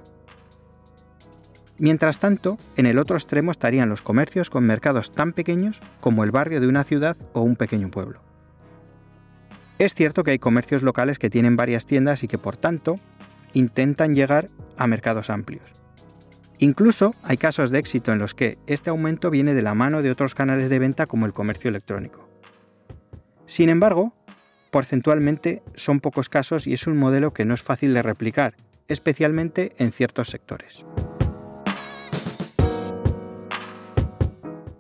Mientras 1.80 2.18
tanto, 2.18 2.58
en 2.78 2.86
el 2.86 2.98
otro 2.98 3.18
extremo 3.18 3.52
estarían 3.52 3.90
los 3.90 4.02
comercios 4.02 4.50
con 4.50 4.64
mercados 4.64 5.12
tan 5.12 5.34
pequeños 5.34 5.82
como 6.00 6.24
el 6.24 6.32
barrio 6.32 6.62
de 6.62 6.68
una 6.70 6.86
ciudad 6.86 7.18
o 7.34 7.42
un 7.42 7.58
pequeño 7.58 7.92
pueblo. 7.92 8.22
Es 9.80 9.94
cierto 9.94 10.24
que 10.24 10.32
hay 10.32 10.40
comercios 10.40 10.82
locales 10.82 11.20
que 11.20 11.30
tienen 11.30 11.58
varias 11.58 11.86
tiendas 11.86 12.24
y 12.24 12.30
que 12.30 12.38
por 12.38 12.56
tanto 12.56 13.02
intentan 13.52 14.16
llegar 14.16 14.48
a 14.78 14.88
mercados 14.88 15.30
amplios. 15.30 15.78
Incluso 16.60 17.14
hay 17.22 17.38
casos 17.38 17.70
de 17.70 17.80
éxito 17.80 18.12
en 18.12 18.20
los 18.20 18.34
que 18.34 18.58
este 18.66 18.90
aumento 18.90 19.30
viene 19.30 19.54
de 19.54 19.62
la 19.62 19.76
mano 19.76 20.02
de 20.02 20.10
otros 20.10 20.34
canales 20.34 20.70
de 20.70 20.80
venta 20.80 21.06
como 21.06 21.26
el 21.26 21.34
comercio 21.34 21.70
electrónico. 21.70 22.28
Sin 23.46 23.70
embargo, 23.70 24.14
porcentualmente 24.72 25.62
son 25.76 26.00
pocos 26.00 26.30
casos 26.30 26.66
y 26.66 26.74
es 26.74 26.88
un 26.88 26.98
modelo 26.98 27.32
que 27.32 27.46
no 27.46 27.54
es 27.54 27.62
fácil 27.62 27.94
de 27.94 28.02
replicar, 28.02 28.56
especialmente 28.88 29.74
en 29.78 29.92
ciertos 29.92 30.30
sectores. 30.30 30.84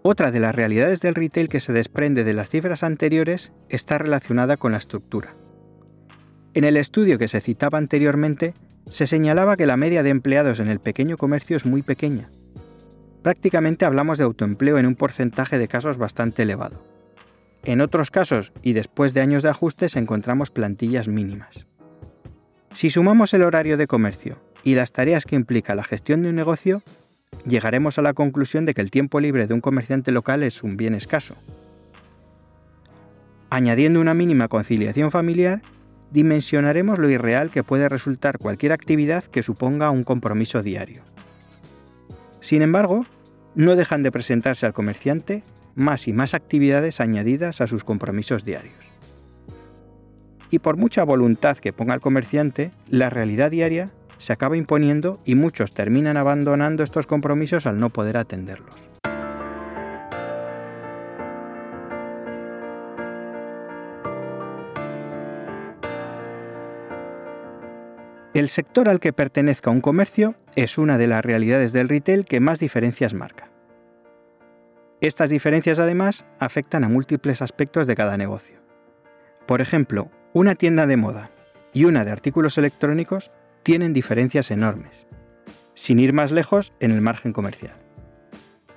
Otra 0.01 0.31
de 0.31 0.39
las 0.39 0.55
realidades 0.55 1.01
del 1.01 1.15
retail 1.15 1.49
que 1.49 1.59
se 1.59 1.73
desprende 1.73 2.23
de 2.23 2.33
las 2.33 2.49
cifras 2.49 2.81
anteriores 2.81 3.51
está 3.69 3.97
relacionada 3.97 4.57
con 4.57 4.71
la 4.71 4.77
estructura. 4.77 5.35
En 6.53 6.63
el 6.63 6.77
estudio 6.77 7.17
que 7.17 7.27
se 7.27 7.41
citaba 7.41 7.77
anteriormente, 7.77 8.53
se 8.89 9.07
señalaba 9.07 9.57
que 9.57 9.65
la 9.65 9.77
media 9.77 10.03
de 10.03 10.09
empleados 10.09 10.59
en 10.59 10.69
el 10.69 10.79
pequeño 10.79 11.17
comercio 11.17 11.57
es 11.57 11.65
muy 11.65 11.81
pequeña. 11.81 12.29
Prácticamente 13.21 13.85
hablamos 13.85 14.17
de 14.17 14.23
autoempleo 14.23 14.77
en 14.77 14.85
un 14.85 14.95
porcentaje 14.95 15.57
de 15.57 15.67
casos 15.67 15.97
bastante 15.97 16.43
elevado. 16.43 16.81
En 17.63 17.81
otros 17.81 18.11
casos, 18.11 18.53
y 18.61 18.73
después 18.73 19.13
de 19.13 19.21
años 19.21 19.43
de 19.43 19.49
ajustes, 19.49 19.97
encontramos 19.97 20.51
plantillas 20.51 21.07
mínimas. 21.07 21.65
Si 22.73 22.89
sumamos 22.89 23.33
el 23.33 23.43
horario 23.43 23.75
de 23.75 23.87
comercio 23.87 24.39
y 24.63 24.75
las 24.75 24.93
tareas 24.93 25.25
que 25.25 25.35
implica 25.35 25.75
la 25.75 25.83
gestión 25.83 26.21
de 26.21 26.29
un 26.29 26.35
negocio, 26.35 26.81
llegaremos 27.45 27.97
a 27.97 28.01
la 28.01 28.13
conclusión 28.13 28.65
de 28.65 28.73
que 28.73 28.81
el 28.81 28.91
tiempo 28.91 29.19
libre 29.19 29.47
de 29.47 29.53
un 29.53 29.61
comerciante 29.61 30.11
local 30.11 30.43
es 30.43 30.63
un 30.63 30.77
bien 30.77 30.93
escaso. 30.93 31.35
Añadiendo 33.49 33.99
una 33.99 34.13
mínima 34.13 34.47
conciliación 34.47 35.11
familiar, 35.11 35.61
dimensionaremos 36.11 36.99
lo 36.99 37.09
irreal 37.09 37.49
que 37.49 37.63
puede 37.63 37.89
resultar 37.89 38.37
cualquier 38.37 38.71
actividad 38.71 39.23
que 39.23 39.43
suponga 39.43 39.91
un 39.91 40.03
compromiso 40.03 40.63
diario. 40.63 41.03
Sin 42.39 42.61
embargo, 42.61 43.05
no 43.55 43.75
dejan 43.75 44.03
de 44.03 44.11
presentarse 44.11 44.65
al 44.65 44.73
comerciante 44.73 45.43
más 45.75 46.07
y 46.07 46.13
más 46.13 46.33
actividades 46.33 46.99
añadidas 46.99 47.61
a 47.61 47.67
sus 47.67 47.83
compromisos 47.83 48.45
diarios. 48.45 48.75
Y 50.49 50.59
por 50.59 50.77
mucha 50.77 51.03
voluntad 51.03 51.57
que 51.57 51.73
ponga 51.73 51.93
el 51.93 52.01
comerciante, 52.01 52.71
la 52.89 53.09
realidad 53.09 53.51
diaria 53.51 53.89
se 54.17 54.33
acaba 54.33 54.57
imponiendo 54.57 55.19
y 55.25 55.35
muchos 55.35 55.73
terminan 55.73 56.17
abandonando 56.17 56.83
estos 56.83 57.05
compromisos 57.05 57.65
al 57.65 57.79
no 57.79 57.89
poder 57.89 58.17
atenderlos. 58.17 58.75
El 68.37 68.49
sector 68.49 68.87
al 68.87 68.99
que 68.99 69.13
pertenezca 69.13 69.71
un 69.71 69.81
comercio 69.81 70.35
es 70.55 70.77
una 70.77 70.99
de 70.99 71.07
las 71.07 71.25
realidades 71.25 71.73
del 71.73 71.89
retail 71.89 72.23
que 72.23 72.39
más 72.39 72.59
diferencias 72.59 73.15
marca. 73.15 73.49
Estas 75.01 75.31
diferencias 75.31 75.79
además 75.79 76.23
afectan 76.37 76.83
a 76.83 76.87
múltiples 76.87 77.41
aspectos 77.41 77.87
de 77.87 77.95
cada 77.95 78.15
negocio. 78.15 78.59
Por 79.47 79.59
ejemplo, 79.59 80.11
una 80.33 80.53
tienda 80.53 80.85
de 80.85 80.97
moda 80.97 81.31
y 81.73 81.85
una 81.85 82.05
de 82.05 82.11
artículos 82.11 82.59
electrónicos 82.59 83.31
tienen 83.63 83.91
diferencias 83.91 84.51
enormes, 84.51 85.07
sin 85.73 85.97
ir 85.97 86.13
más 86.13 86.31
lejos 86.31 86.73
en 86.79 86.91
el 86.91 87.01
margen 87.01 87.33
comercial. 87.33 87.79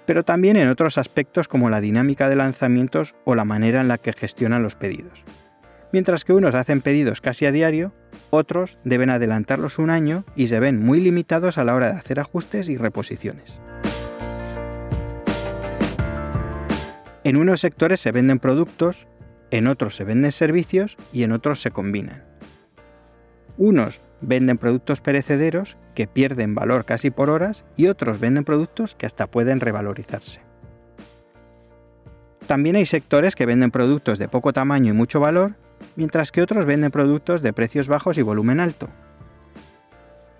Pero 0.06 0.22
también 0.22 0.56
en 0.56 0.68
otros 0.68 0.96
aspectos 0.96 1.48
como 1.48 1.68
la 1.68 1.82
dinámica 1.82 2.30
de 2.30 2.36
lanzamientos 2.36 3.14
o 3.26 3.34
la 3.34 3.44
manera 3.44 3.82
en 3.82 3.88
la 3.88 3.98
que 3.98 4.14
gestionan 4.14 4.62
los 4.62 4.74
pedidos. 4.74 5.22
Mientras 5.92 6.24
que 6.24 6.32
unos 6.32 6.54
hacen 6.54 6.80
pedidos 6.80 7.20
casi 7.20 7.44
a 7.44 7.52
diario, 7.52 7.92
otros 8.30 8.78
deben 8.84 9.10
adelantarlos 9.10 9.78
un 9.78 9.90
año 9.90 10.24
y 10.36 10.48
se 10.48 10.60
ven 10.60 10.80
muy 10.80 11.00
limitados 11.00 11.58
a 11.58 11.64
la 11.64 11.74
hora 11.74 11.92
de 11.92 11.98
hacer 11.98 12.20
ajustes 12.20 12.68
y 12.68 12.76
reposiciones. 12.76 13.60
En 17.22 17.36
unos 17.36 17.60
sectores 17.60 18.00
se 18.00 18.12
venden 18.12 18.38
productos, 18.38 19.06
en 19.50 19.66
otros 19.66 19.94
se 19.96 20.04
venden 20.04 20.32
servicios 20.32 20.96
y 21.12 21.22
en 21.22 21.32
otros 21.32 21.60
se 21.60 21.70
combinan. 21.70 22.24
Unos 23.58 24.00
venden 24.22 24.58
productos 24.58 25.00
perecederos 25.00 25.76
que 25.94 26.06
pierden 26.06 26.54
valor 26.54 26.84
casi 26.84 27.10
por 27.10 27.30
horas 27.30 27.64
y 27.76 27.88
otros 27.88 28.20
venden 28.20 28.44
productos 28.44 28.94
que 28.94 29.06
hasta 29.06 29.26
pueden 29.26 29.60
revalorizarse. 29.60 30.40
También 32.46 32.76
hay 32.76 32.86
sectores 32.86 33.36
que 33.36 33.46
venden 33.46 33.70
productos 33.70 34.18
de 34.18 34.28
poco 34.28 34.52
tamaño 34.52 34.92
y 34.92 34.96
mucho 34.96 35.20
valor, 35.20 35.56
mientras 35.96 36.32
que 36.32 36.42
otros 36.42 36.66
venden 36.66 36.90
productos 36.90 37.42
de 37.42 37.52
precios 37.52 37.88
bajos 37.88 38.18
y 38.18 38.22
volumen 38.22 38.60
alto. 38.60 38.88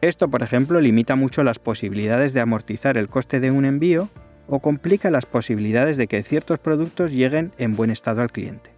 Esto, 0.01 0.29
por 0.29 0.43
ejemplo, 0.43 0.81
limita 0.81 1.15
mucho 1.15 1.43
las 1.43 1.59
posibilidades 1.59 2.33
de 2.33 2.41
amortizar 2.41 2.97
el 2.97 3.09
coste 3.09 3.41
de 3.41 3.51
un 3.51 3.65
envío 3.65 4.09
o 4.47 4.61
complica 4.61 5.11
las 5.11 5.27
posibilidades 5.27 5.97
de 5.97 6.07
que 6.07 6.23
ciertos 6.23 6.59
productos 6.59 7.13
lleguen 7.13 7.53
en 7.59 7.77
buen 7.77 7.91
estado 7.91 8.23
al 8.23 8.33
cliente. 8.33 8.71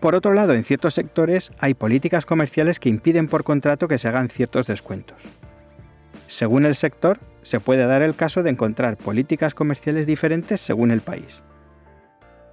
Por 0.00 0.14
otro 0.14 0.34
lado, 0.34 0.52
en 0.52 0.64
ciertos 0.64 0.94
sectores 0.94 1.50
hay 1.58 1.74
políticas 1.74 2.26
comerciales 2.26 2.80
que 2.80 2.88
impiden 2.88 3.28
por 3.28 3.44
contrato 3.44 3.88
que 3.88 3.98
se 3.98 4.08
hagan 4.08 4.28
ciertos 4.28 4.66
descuentos. 4.66 5.22
Según 6.26 6.66
el 6.66 6.74
sector, 6.74 7.20
se 7.42 7.60
puede 7.60 7.86
dar 7.86 8.02
el 8.02 8.14
caso 8.14 8.42
de 8.42 8.50
encontrar 8.50 8.96
políticas 8.96 9.54
comerciales 9.54 10.06
diferentes 10.06 10.60
según 10.60 10.90
el 10.90 11.00
país. 11.00 11.42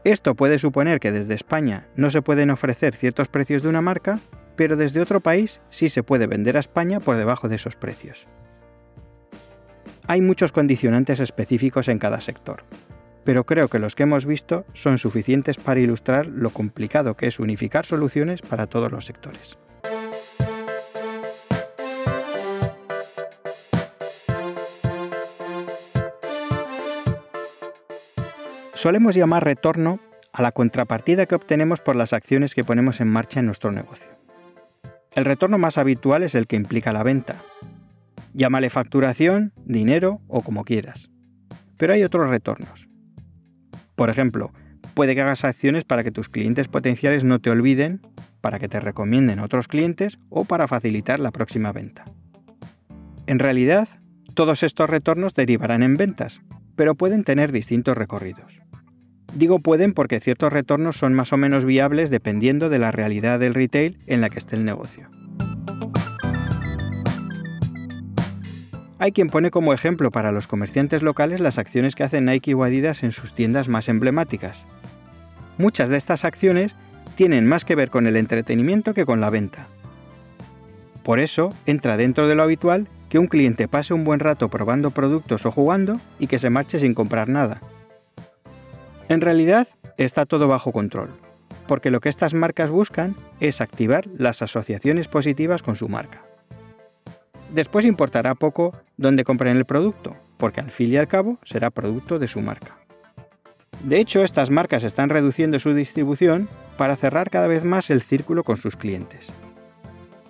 Esto 0.04 0.36
puede 0.36 0.58
suponer 0.58 1.00
que 1.00 1.12
desde 1.12 1.36
España 1.36 1.88
no 1.96 2.10
se 2.10 2.24
pueden 2.24 2.50
ofrecer 2.50 2.96
ciertos 2.96 3.28
precios 3.28 3.62
de 3.62 3.70
una 3.70 3.82
marca, 3.82 4.20
pero 4.56 4.76
desde 4.76 5.00
otro 5.00 5.20
país 5.20 5.62
sí 5.70 5.90
se 5.90 6.02
puede 6.02 6.26
vender 6.26 6.58
a 6.58 6.60
España 6.60 7.00
por 7.00 7.18
debajo 7.18 7.50
de 7.50 7.58
esos 7.58 7.76
precios. 7.76 8.28
Hay 10.08 10.22
muchos 10.22 10.52
condicionantes 10.52 11.20
específicos 11.20 11.88
en 11.88 12.00
cada 12.00 12.20
sector, 12.20 12.64
pero 13.24 13.46
creo 13.46 13.68
que 13.70 13.78
los 13.78 13.94
que 13.94 14.04
hemos 14.04 14.26
visto 14.26 14.66
son 14.74 14.98
suficientes 14.98 15.58
para 15.58 15.80
ilustrar 15.80 16.26
lo 16.26 16.50
complicado 16.50 17.16
que 17.16 17.28
es 17.28 17.40
unificar 17.40 17.86
soluciones 17.86 18.42
para 18.42 18.66
todos 18.66 18.92
los 18.92 19.06
sectores. 19.06 19.60
Solemos 28.82 29.14
llamar 29.14 29.44
retorno 29.44 30.00
a 30.34 30.42
la 30.42 30.52
contrapartida 30.52 31.28
que 31.28 31.36
obtenemos 31.36 31.82
por 31.82 31.96
las 31.96 32.14
acciones 32.14 32.56
que 32.56 32.64
ponemos 32.64 33.00
en 33.00 33.10
marcha 33.10 33.40
en 33.40 33.46
nuestro 33.46 33.72
negocio. 33.72 34.10
El 35.14 35.26
retorno 35.26 35.60
más 35.60 35.78
habitual 35.78 36.24
es 36.24 36.34
el 36.34 36.48
que 36.48 36.56
implica 36.56 36.92
la 36.92 37.04
venta. 37.04 37.36
Llámale 38.34 38.72
facturación, 38.72 39.54
dinero 39.66 40.20
o 40.28 40.42
como 40.42 40.66
quieras. 40.66 41.12
Pero 41.78 41.94
hay 41.94 42.04
otros 42.04 42.28
retornos. 42.28 42.88
Por 43.96 44.10
ejemplo, 44.10 44.52
puede 44.96 45.14
que 45.14 45.22
hagas 45.22 45.46
acciones 45.46 45.84
para 45.84 46.04
que 46.04 46.10
tus 46.10 46.30
clientes 46.30 46.68
potenciales 46.68 47.24
no 47.24 47.38
te 47.38 47.52
olviden, 47.52 48.02
para 48.42 48.58
que 48.58 48.68
te 48.68 48.80
recomienden 48.80 49.42
otros 49.42 49.68
clientes 49.68 50.18
o 50.32 50.44
para 50.44 50.68
facilitar 50.68 51.20
la 51.20 51.30
próxima 51.30 51.72
venta. 51.72 52.06
En 53.28 53.38
realidad, 53.38 53.88
todos 54.34 54.64
estos 54.64 54.90
retornos 54.90 55.36
derivarán 55.36 55.84
en 55.84 55.98
ventas, 55.98 56.42
pero 56.82 56.96
pueden 56.96 57.24
tener 57.24 57.52
distintos 57.52 57.96
recorridos. 57.96 58.60
Digo 59.36 59.60
pueden 59.60 59.94
porque 59.94 60.20
ciertos 60.20 60.52
retornos 60.52 60.98
son 60.98 61.14
más 61.14 61.32
o 61.32 61.38
menos 61.38 61.64
viables 61.64 62.10
dependiendo 62.10 62.70
de 62.70 62.80
la 62.80 62.92
realidad 62.92 63.40
del 63.40 63.54
retail 63.54 64.00
en 64.08 64.20
la 64.20 64.32
que 64.32 64.40
esté 64.40 64.56
el 64.56 64.66
negocio. 64.66 65.08
Hay 68.98 69.12
quien 69.12 69.30
pone 69.30 69.52
como 69.52 69.74
ejemplo 69.74 70.10
para 70.10 70.32
los 70.32 70.48
comerciantes 70.48 71.04
locales 71.04 71.40
las 71.40 71.60
acciones 71.60 71.94
que 71.94 72.02
hacen 72.02 72.26
Nike 72.26 72.56
o 72.56 72.66
en 72.66 73.12
sus 73.12 73.32
tiendas 73.36 73.68
más 73.68 73.88
emblemáticas. 73.88 74.66
Muchas 75.60 75.90
de 75.90 75.98
estas 75.98 76.26
acciones 76.26 76.76
tienen 77.14 77.46
más 77.46 77.64
que 77.64 77.76
ver 77.76 77.92
con 77.92 78.08
el 78.08 78.16
entretenimiento 78.16 78.96
que 78.96 79.06
con 79.06 79.22
la 79.22 79.30
venta. 79.30 79.68
Por 81.04 81.20
eso 81.20 81.54
entra 81.68 81.96
dentro 81.96 82.28
de 82.28 82.34
lo 82.34 82.42
habitual 82.42 82.88
que 83.12 83.20
un 83.20 83.28
cliente 83.28 83.68
pase 83.68 83.94
un 83.94 84.06
buen 84.06 84.22
rato 84.22 84.48
probando 84.48 84.92
productos 84.92 85.46
o 85.46 85.52
jugando 85.52 86.00
y 86.18 86.28
que 86.28 86.40
se 86.40 86.50
marche 86.50 86.80
sin 86.80 86.94
comprar 86.94 87.28
nada. 87.28 87.60
En 89.10 89.20
realidad 89.20 89.68
está 89.98 90.26
todo 90.26 90.48
bajo 90.48 90.72
control, 90.72 91.10
porque 91.68 91.92
lo 91.92 92.00
que 92.00 92.08
estas 92.08 92.34
marcas 92.34 92.70
buscan 92.70 93.18
es 93.42 93.60
activar 93.60 94.08
las 94.18 94.42
asociaciones 94.42 95.10
positivas 95.10 95.62
con 95.62 95.76
su 95.76 95.90
marca. 95.90 96.24
Después 97.54 97.86
importará 97.86 98.34
poco 98.34 98.74
dónde 98.96 99.26
compren 99.26 99.58
el 99.58 99.66
producto, 99.66 100.16
porque 100.38 100.62
al 100.62 100.72
fin 100.72 100.94
y 100.94 100.96
al 100.96 101.10
cabo 101.10 101.38
será 101.44 101.70
producto 101.70 102.18
de 102.18 102.30
su 102.30 102.40
marca. 102.40 102.78
De 103.84 104.00
hecho, 104.00 104.24
estas 104.24 104.50
marcas 104.50 104.86
están 104.86 105.10
reduciendo 105.10 105.60
su 105.60 105.74
distribución 105.74 106.48
para 106.78 106.96
cerrar 106.96 107.30
cada 107.30 107.48
vez 107.48 107.66
más 107.66 107.90
el 107.90 108.02
círculo 108.02 108.46
con 108.46 108.56
sus 108.56 108.78
clientes. 108.78 109.28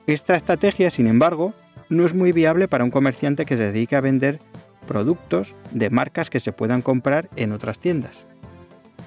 Esta 0.07 0.35
estrategia, 0.35 0.89
sin 0.89 1.05
embargo, 1.05 1.53
no 1.91 2.05
es 2.05 2.15
muy 2.15 2.31
viable 2.31 2.67
para 2.67 2.85
un 2.85 2.89
comerciante 2.89 3.45
que 3.45 3.57
se 3.57 3.71
dedique 3.71 3.95
a 3.95 4.01
vender 4.01 4.39
productos 4.87 5.55
de 5.71 5.89
marcas 5.89 6.29
que 6.29 6.39
se 6.39 6.53
puedan 6.53 6.81
comprar 6.81 7.29
en 7.35 7.51
otras 7.51 7.79
tiendas. 7.79 8.27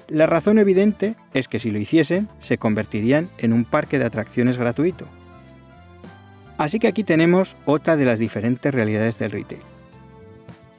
La 0.07 0.27
razón 0.27 0.59
evidente 0.59 1.15
es 1.33 1.47
que 1.47 1.59
si 1.59 1.71
lo 1.71 1.79
hiciesen, 1.79 2.29
se 2.39 2.59
convertirían 2.59 3.27
en 3.39 3.53
un 3.53 3.65
parque 3.65 3.97
de 3.97 4.05
atracciones 4.05 4.59
gratuito. 4.59 5.05
Así 6.59 6.77
que 6.79 6.87
aquí 6.87 7.03
tenemos 7.03 7.57
otra 7.65 7.97
de 7.97 8.05
las 8.05 8.19
diferentes 8.19 8.73
realidades 8.73 9.17
del 9.17 9.31
retail. 9.31 9.61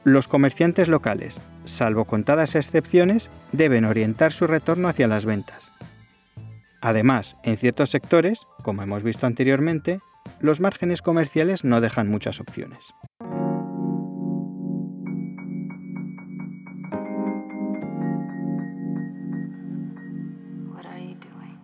Los 0.05 0.29
comerciantes 0.29 0.87
locales, 0.87 1.37
salvo 1.65 2.05
contadas 2.05 2.55
excepciones, 2.55 3.29
deben 3.51 3.83
orientar 3.83 4.31
su 4.31 4.47
retorno 4.47 4.87
hacia 4.87 5.09
las 5.09 5.25
ventas. 5.25 5.66
Además, 6.87 7.35
en 7.43 7.57
ciertos 7.57 7.89
sectores, 7.89 8.47
como 8.63 8.81
hemos 8.81 9.03
visto 9.03 9.27
anteriormente, 9.27 9.99
los 10.39 10.61
márgenes 10.61 11.01
comerciales 11.01 11.65
no 11.65 11.81
dejan 11.81 12.07
muchas 12.09 12.39
opciones. 12.39 12.79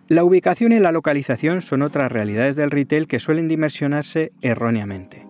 La 0.08 0.24
ubicación 0.24 0.72
y 0.72 0.78
la 0.78 0.92
localización 0.92 1.62
son 1.62 1.80
otras 1.80 2.12
realidades 2.12 2.54
del 2.54 2.70
retail 2.70 3.06
que 3.06 3.18
suelen 3.18 3.48
dimensionarse 3.48 4.30
erróneamente. 4.42 5.26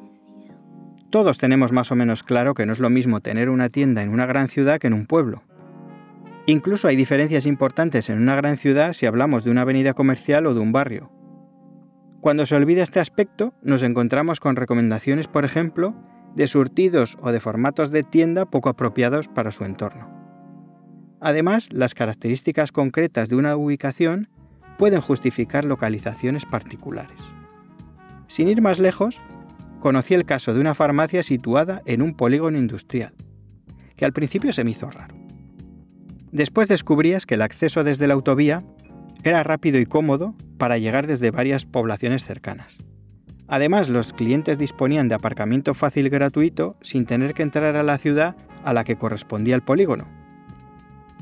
Todos 1.10 1.38
tenemos 1.38 1.70
más 1.70 1.92
o 1.92 1.94
menos 1.94 2.24
claro 2.24 2.54
que 2.54 2.66
no 2.66 2.72
es 2.72 2.80
lo 2.80 2.90
mismo 2.90 3.20
tener 3.20 3.48
una 3.48 3.68
tienda 3.68 4.02
en 4.02 4.08
una 4.08 4.26
gran 4.26 4.48
ciudad 4.48 4.80
que 4.80 4.88
en 4.88 4.94
un 4.94 5.06
pueblo. 5.06 5.44
Incluso 6.46 6.88
hay 6.88 6.96
diferencias 6.96 7.46
importantes 7.46 8.10
en 8.10 8.20
una 8.20 8.36
gran 8.36 8.58
ciudad 8.58 8.92
si 8.92 9.06
hablamos 9.06 9.44
de 9.44 9.50
una 9.50 9.62
avenida 9.62 9.94
comercial 9.94 10.46
o 10.46 10.52
de 10.52 10.60
un 10.60 10.72
barrio. 10.72 11.10
Cuando 12.20 12.44
se 12.44 12.54
olvida 12.54 12.82
este 12.82 13.00
aspecto, 13.00 13.54
nos 13.62 13.82
encontramos 13.82 14.40
con 14.40 14.56
recomendaciones, 14.56 15.26
por 15.26 15.46
ejemplo, 15.46 15.94
de 16.34 16.46
surtidos 16.46 17.16
o 17.22 17.32
de 17.32 17.40
formatos 17.40 17.90
de 17.90 18.02
tienda 18.02 18.44
poco 18.44 18.68
apropiados 18.68 19.28
para 19.28 19.52
su 19.52 19.64
entorno. 19.64 20.10
Además, 21.20 21.68
las 21.72 21.94
características 21.94 22.72
concretas 22.72 23.30
de 23.30 23.36
una 23.36 23.56
ubicación 23.56 24.28
pueden 24.76 25.00
justificar 25.00 25.64
localizaciones 25.64 26.44
particulares. 26.44 27.18
Sin 28.26 28.48
ir 28.48 28.60
más 28.60 28.78
lejos, 28.78 29.20
conocí 29.80 30.12
el 30.12 30.26
caso 30.26 30.52
de 30.52 30.60
una 30.60 30.74
farmacia 30.74 31.22
situada 31.22 31.80
en 31.86 32.02
un 32.02 32.14
polígono 32.14 32.58
industrial, 32.58 33.14
que 33.96 34.04
al 34.04 34.12
principio 34.12 34.52
se 34.52 34.64
me 34.64 34.72
hizo 34.72 34.90
raro. 34.90 35.23
Después 36.34 36.68
descubrías 36.68 37.24
que 37.24 37.36
el 37.36 37.42
acceso 37.42 37.82
desde 37.82 38.06
la 38.06 38.12
autovía 38.12 38.62
era 39.22 39.42
rápido 39.42 39.78
y 39.78 39.86
cómodo 39.86 40.34
para 40.58 40.76
llegar 40.76 41.06
desde 41.06 41.30
varias 41.30 41.64
poblaciones 41.64 42.24
cercanas. 42.24 42.76
Además, 43.48 43.88
los 43.88 44.12
clientes 44.12 44.58
disponían 44.58 45.08
de 45.08 45.14
aparcamiento 45.14 45.72
fácil 45.72 46.10
gratuito 46.10 46.76
sin 46.82 47.06
tener 47.06 47.32
que 47.32 47.42
entrar 47.42 47.76
a 47.76 47.82
la 47.82 47.96
ciudad 47.96 48.36
a 48.64 48.74
la 48.74 48.84
que 48.84 48.96
correspondía 48.96 49.54
el 49.54 49.62
polígono, 49.62 50.06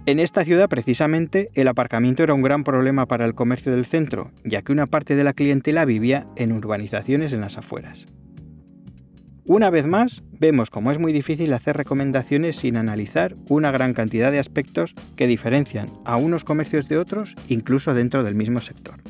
en 0.04 0.18
esta 0.18 0.44
ciudad 0.44 0.68
precisamente 0.68 1.50
el 1.54 1.68
aparcamiento 1.68 2.24
era 2.24 2.34
un 2.34 2.42
gran 2.42 2.64
problema 2.64 3.06
para 3.06 3.24
el 3.24 3.36
comercio 3.36 3.70
del 3.70 3.86
centro, 3.86 4.32
ya 4.42 4.60
que 4.60 4.72
una 4.72 4.88
parte 4.88 5.14
de 5.14 5.22
la 5.22 5.32
clientela 5.32 5.84
vivía 5.84 6.26
en 6.34 6.50
urbanizaciones 6.50 7.32
en 7.32 7.40
las 7.40 7.56
afueras. 7.56 8.06
Una 9.44 9.70
vez 9.70 9.86
más, 9.86 10.22
vemos 10.38 10.70
cómo 10.70 10.92
es 10.92 11.00
muy 11.00 11.12
difícil 11.12 11.52
hacer 11.52 11.76
recomendaciones 11.76 12.54
sin 12.54 12.76
analizar 12.76 13.34
una 13.48 13.72
gran 13.72 13.92
cantidad 13.92 14.30
de 14.30 14.38
aspectos 14.38 14.94
que 15.16 15.26
diferencian 15.26 15.88
a 16.04 16.16
unos 16.16 16.44
comercios 16.44 16.88
de 16.88 16.96
otros, 16.96 17.34
incluso 17.48 17.92
dentro 17.92 18.22
del 18.22 18.36
mismo 18.36 18.60
sector. 18.60 19.00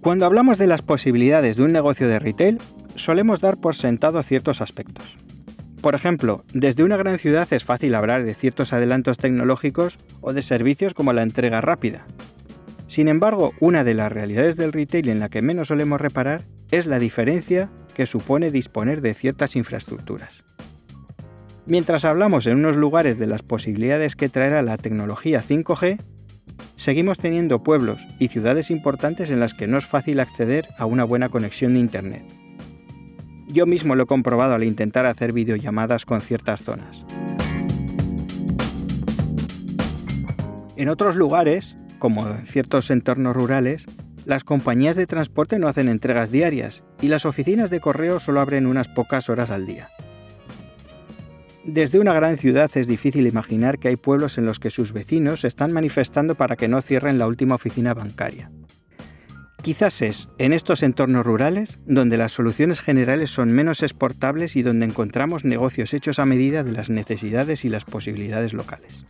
Cuando 0.00 0.24
hablamos 0.24 0.56
de 0.56 0.66
las 0.66 0.80
posibilidades 0.80 1.56
de 1.56 1.62
un 1.62 1.72
negocio 1.72 2.08
de 2.08 2.18
retail, 2.18 2.58
solemos 2.94 3.42
dar 3.42 3.58
por 3.58 3.74
sentado 3.74 4.22
ciertos 4.22 4.62
aspectos. 4.62 5.18
Por 5.82 5.94
ejemplo, 5.94 6.44
desde 6.54 6.84
una 6.84 6.96
gran 6.96 7.18
ciudad 7.18 7.52
es 7.52 7.64
fácil 7.64 7.94
hablar 7.94 8.24
de 8.24 8.32
ciertos 8.32 8.72
adelantos 8.72 9.18
tecnológicos 9.18 9.98
o 10.22 10.32
de 10.32 10.40
servicios 10.40 10.94
como 10.94 11.12
la 11.12 11.22
entrega 11.22 11.60
rápida. 11.60 12.06
Sin 12.86 13.08
embargo, 13.08 13.52
una 13.60 13.84
de 13.84 13.94
las 13.94 14.12
realidades 14.12 14.56
del 14.56 14.72
retail 14.72 15.08
en 15.08 15.20
la 15.20 15.28
que 15.28 15.42
menos 15.42 15.68
solemos 15.68 16.00
reparar 16.00 16.42
es 16.70 16.86
la 16.86 16.98
diferencia 16.98 17.70
que 17.94 18.06
supone 18.06 18.50
disponer 18.50 19.00
de 19.00 19.14
ciertas 19.14 19.56
infraestructuras. 19.56 20.44
Mientras 21.66 22.04
hablamos 22.04 22.46
en 22.46 22.56
unos 22.58 22.76
lugares 22.76 23.18
de 23.18 23.26
las 23.26 23.42
posibilidades 23.42 24.16
que 24.16 24.28
traerá 24.28 24.62
la 24.62 24.76
tecnología 24.76 25.42
5G, 25.42 25.98
seguimos 26.76 27.18
teniendo 27.18 27.62
pueblos 27.62 28.06
y 28.18 28.28
ciudades 28.28 28.70
importantes 28.70 29.30
en 29.30 29.40
las 29.40 29.54
que 29.54 29.66
no 29.66 29.78
es 29.78 29.86
fácil 29.86 30.20
acceder 30.20 30.66
a 30.78 30.84
una 30.84 31.04
buena 31.04 31.30
conexión 31.30 31.74
de 31.74 31.80
Internet 31.80 32.24
yo 33.54 33.66
mismo 33.66 33.94
lo 33.94 34.02
he 34.02 34.06
comprobado 34.06 34.54
al 34.54 34.64
intentar 34.64 35.06
hacer 35.06 35.32
videollamadas 35.32 36.04
con 36.04 36.20
ciertas 36.20 36.62
zonas. 36.62 37.04
En 40.76 40.88
otros 40.88 41.14
lugares, 41.14 41.76
como 42.04 42.28
en 42.28 42.46
ciertos 42.46 42.90
entornos 42.90 43.34
rurales, 43.34 43.86
las 44.26 44.44
compañías 44.44 44.94
de 44.94 45.06
transporte 45.06 45.58
no 45.58 45.68
hacen 45.68 45.88
entregas 45.88 46.30
diarias 46.30 46.84
y 47.00 47.08
las 47.08 47.24
oficinas 47.24 47.70
de 47.70 47.80
correo 47.80 48.20
solo 48.20 48.42
abren 48.42 48.66
unas 48.66 48.88
pocas 48.88 49.30
horas 49.30 49.50
al 49.50 49.64
día. 49.64 49.88
Desde 51.64 51.98
una 51.98 52.12
gran 52.12 52.36
ciudad 52.36 52.70
es 52.74 52.86
difícil 52.88 53.26
imaginar 53.26 53.78
que 53.78 53.88
hay 53.88 53.96
pueblos 53.96 54.36
en 54.36 54.44
los 54.44 54.58
que 54.58 54.68
sus 54.68 54.92
vecinos 54.92 55.40
se 55.40 55.48
están 55.48 55.72
manifestando 55.72 56.34
para 56.34 56.56
que 56.56 56.68
no 56.68 56.82
cierren 56.82 57.18
la 57.18 57.26
última 57.26 57.54
oficina 57.54 57.94
bancaria. 57.94 58.50
Quizás 59.62 60.02
es 60.02 60.28
en 60.36 60.52
estos 60.52 60.82
entornos 60.82 61.24
rurales 61.24 61.80
donde 61.86 62.18
las 62.18 62.32
soluciones 62.32 62.80
generales 62.80 63.30
son 63.30 63.50
menos 63.50 63.82
exportables 63.82 64.56
y 64.56 64.62
donde 64.62 64.84
encontramos 64.84 65.46
negocios 65.46 65.94
hechos 65.94 66.18
a 66.18 66.26
medida 66.26 66.64
de 66.64 66.72
las 66.72 66.90
necesidades 66.90 67.64
y 67.64 67.70
las 67.70 67.86
posibilidades 67.86 68.52
locales. 68.52 69.06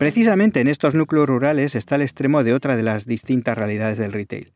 Precisamente 0.00 0.62
en 0.62 0.68
estos 0.68 0.94
núcleos 0.94 1.28
rurales 1.28 1.74
está 1.74 1.96
el 1.96 2.00
extremo 2.00 2.42
de 2.42 2.54
otra 2.54 2.74
de 2.74 2.82
las 2.82 3.04
distintas 3.04 3.58
realidades 3.58 3.98
del 3.98 4.14
retail, 4.14 4.54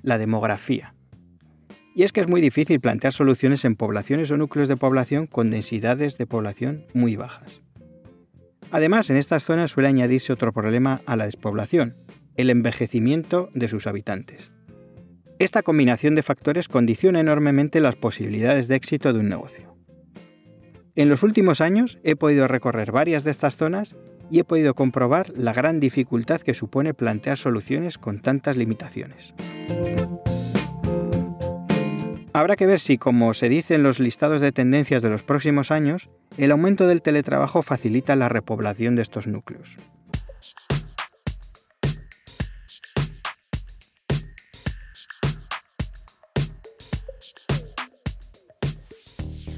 la 0.00 0.16
demografía. 0.16 0.94
Y 1.94 2.04
es 2.04 2.12
que 2.12 2.22
es 2.22 2.26
muy 2.26 2.40
difícil 2.40 2.80
plantear 2.80 3.12
soluciones 3.12 3.66
en 3.66 3.76
poblaciones 3.76 4.30
o 4.30 4.38
núcleos 4.38 4.68
de 4.68 4.78
población 4.78 5.26
con 5.26 5.50
densidades 5.50 6.16
de 6.16 6.26
población 6.26 6.86
muy 6.94 7.16
bajas. 7.16 7.60
Además, 8.70 9.10
en 9.10 9.18
estas 9.18 9.44
zonas 9.44 9.72
suele 9.72 9.90
añadirse 9.90 10.32
otro 10.32 10.54
problema 10.54 11.02
a 11.04 11.16
la 11.16 11.26
despoblación, 11.26 11.98
el 12.36 12.48
envejecimiento 12.48 13.50
de 13.52 13.68
sus 13.68 13.86
habitantes. 13.86 14.52
Esta 15.38 15.62
combinación 15.62 16.14
de 16.14 16.22
factores 16.22 16.68
condiciona 16.68 17.20
enormemente 17.20 17.82
las 17.82 17.96
posibilidades 17.96 18.68
de 18.68 18.76
éxito 18.76 19.12
de 19.12 19.20
un 19.20 19.28
negocio. 19.28 19.71
En 20.94 21.08
los 21.08 21.22
últimos 21.22 21.62
años 21.62 21.98
he 22.04 22.16
podido 22.16 22.46
recorrer 22.48 22.92
varias 22.92 23.24
de 23.24 23.30
estas 23.30 23.56
zonas 23.56 23.96
y 24.30 24.40
he 24.40 24.44
podido 24.44 24.74
comprobar 24.74 25.32
la 25.34 25.54
gran 25.54 25.80
dificultad 25.80 26.42
que 26.42 26.52
supone 26.52 26.92
plantear 26.92 27.38
soluciones 27.38 27.96
con 27.96 28.20
tantas 28.20 28.58
limitaciones. 28.58 29.34
Habrá 32.34 32.56
que 32.56 32.66
ver 32.66 32.78
si, 32.78 32.98
como 32.98 33.32
se 33.32 33.48
dice 33.48 33.74
en 33.74 33.82
los 33.82 34.00
listados 34.00 34.42
de 34.42 34.52
tendencias 34.52 35.02
de 35.02 35.08
los 35.08 35.22
próximos 35.22 35.70
años, 35.70 36.10
el 36.36 36.50
aumento 36.50 36.86
del 36.86 37.00
teletrabajo 37.00 37.62
facilita 37.62 38.14
la 38.14 38.28
repoblación 38.28 38.94
de 38.94 39.02
estos 39.02 39.26
núcleos. 39.26 39.78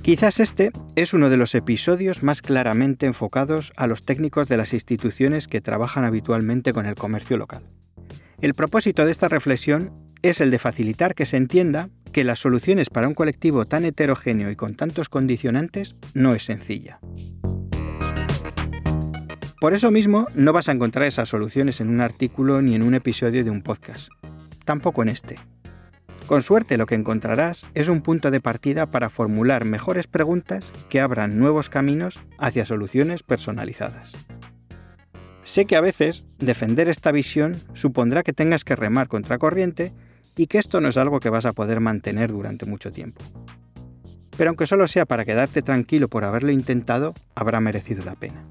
Quizás 0.04 0.38
este 0.38 0.70
es 0.96 1.14
uno 1.14 1.30
de 1.30 1.38
los 1.38 1.54
episodios 1.54 2.22
más 2.22 2.42
claramente 2.42 3.06
enfocados 3.06 3.72
a 3.74 3.86
los 3.86 4.02
técnicos 4.02 4.48
de 4.48 4.58
las 4.58 4.74
instituciones 4.74 5.48
que 5.48 5.62
trabajan 5.62 6.04
habitualmente 6.04 6.74
con 6.74 6.84
el 6.84 6.94
comercio 6.94 7.38
local. 7.38 7.62
El 8.42 8.52
propósito 8.52 9.06
de 9.06 9.12
esta 9.12 9.28
reflexión 9.28 9.94
es 10.20 10.42
el 10.42 10.50
de 10.50 10.58
facilitar 10.58 11.14
que 11.14 11.24
se 11.24 11.38
entienda 11.38 11.88
que 12.12 12.22
las 12.22 12.38
soluciones 12.38 12.90
para 12.90 13.08
un 13.08 13.14
colectivo 13.14 13.64
tan 13.64 13.86
heterogéneo 13.86 14.50
y 14.50 14.56
con 14.56 14.74
tantos 14.74 15.08
condicionantes 15.08 15.96
no 16.12 16.34
es 16.34 16.44
sencilla. 16.44 17.00
Por 19.58 19.72
eso 19.72 19.90
mismo 19.90 20.28
no 20.34 20.52
vas 20.52 20.68
a 20.68 20.72
encontrar 20.72 21.06
esas 21.06 21.30
soluciones 21.30 21.80
en 21.80 21.88
un 21.88 22.02
artículo 22.02 22.60
ni 22.60 22.74
en 22.74 22.82
un 22.82 22.92
episodio 22.92 23.42
de 23.42 23.50
un 23.50 23.62
podcast, 23.62 24.08
tampoco 24.66 25.02
en 25.02 25.08
este. 25.08 25.36
Con 26.26 26.40
suerte 26.40 26.78
lo 26.78 26.86
que 26.86 26.94
encontrarás 26.94 27.66
es 27.74 27.88
un 27.88 28.00
punto 28.00 28.30
de 28.30 28.40
partida 28.40 28.86
para 28.86 29.10
formular 29.10 29.66
mejores 29.66 30.06
preguntas 30.06 30.72
que 30.88 31.00
abran 31.00 31.38
nuevos 31.38 31.68
caminos 31.68 32.18
hacia 32.38 32.64
soluciones 32.64 33.22
personalizadas. 33.22 34.12
Sé 35.42 35.66
que 35.66 35.76
a 35.76 35.82
veces 35.82 36.24
defender 36.38 36.88
esta 36.88 37.12
visión 37.12 37.60
supondrá 37.74 38.22
que 38.22 38.32
tengas 38.32 38.64
que 38.64 38.74
remar 38.74 39.08
contra 39.08 39.36
corriente 39.36 39.92
y 40.34 40.46
que 40.46 40.56
esto 40.56 40.80
no 40.80 40.88
es 40.88 40.96
algo 40.96 41.20
que 41.20 41.28
vas 41.28 41.44
a 41.44 41.52
poder 41.52 41.80
mantener 41.80 42.32
durante 42.32 42.64
mucho 42.64 42.90
tiempo. 42.90 43.22
Pero 44.34 44.48
aunque 44.48 44.66
solo 44.66 44.88
sea 44.88 45.04
para 45.04 45.26
quedarte 45.26 45.60
tranquilo 45.60 46.08
por 46.08 46.24
haberlo 46.24 46.52
intentado, 46.52 47.12
habrá 47.34 47.60
merecido 47.60 48.02
la 48.02 48.14
pena. 48.14 48.46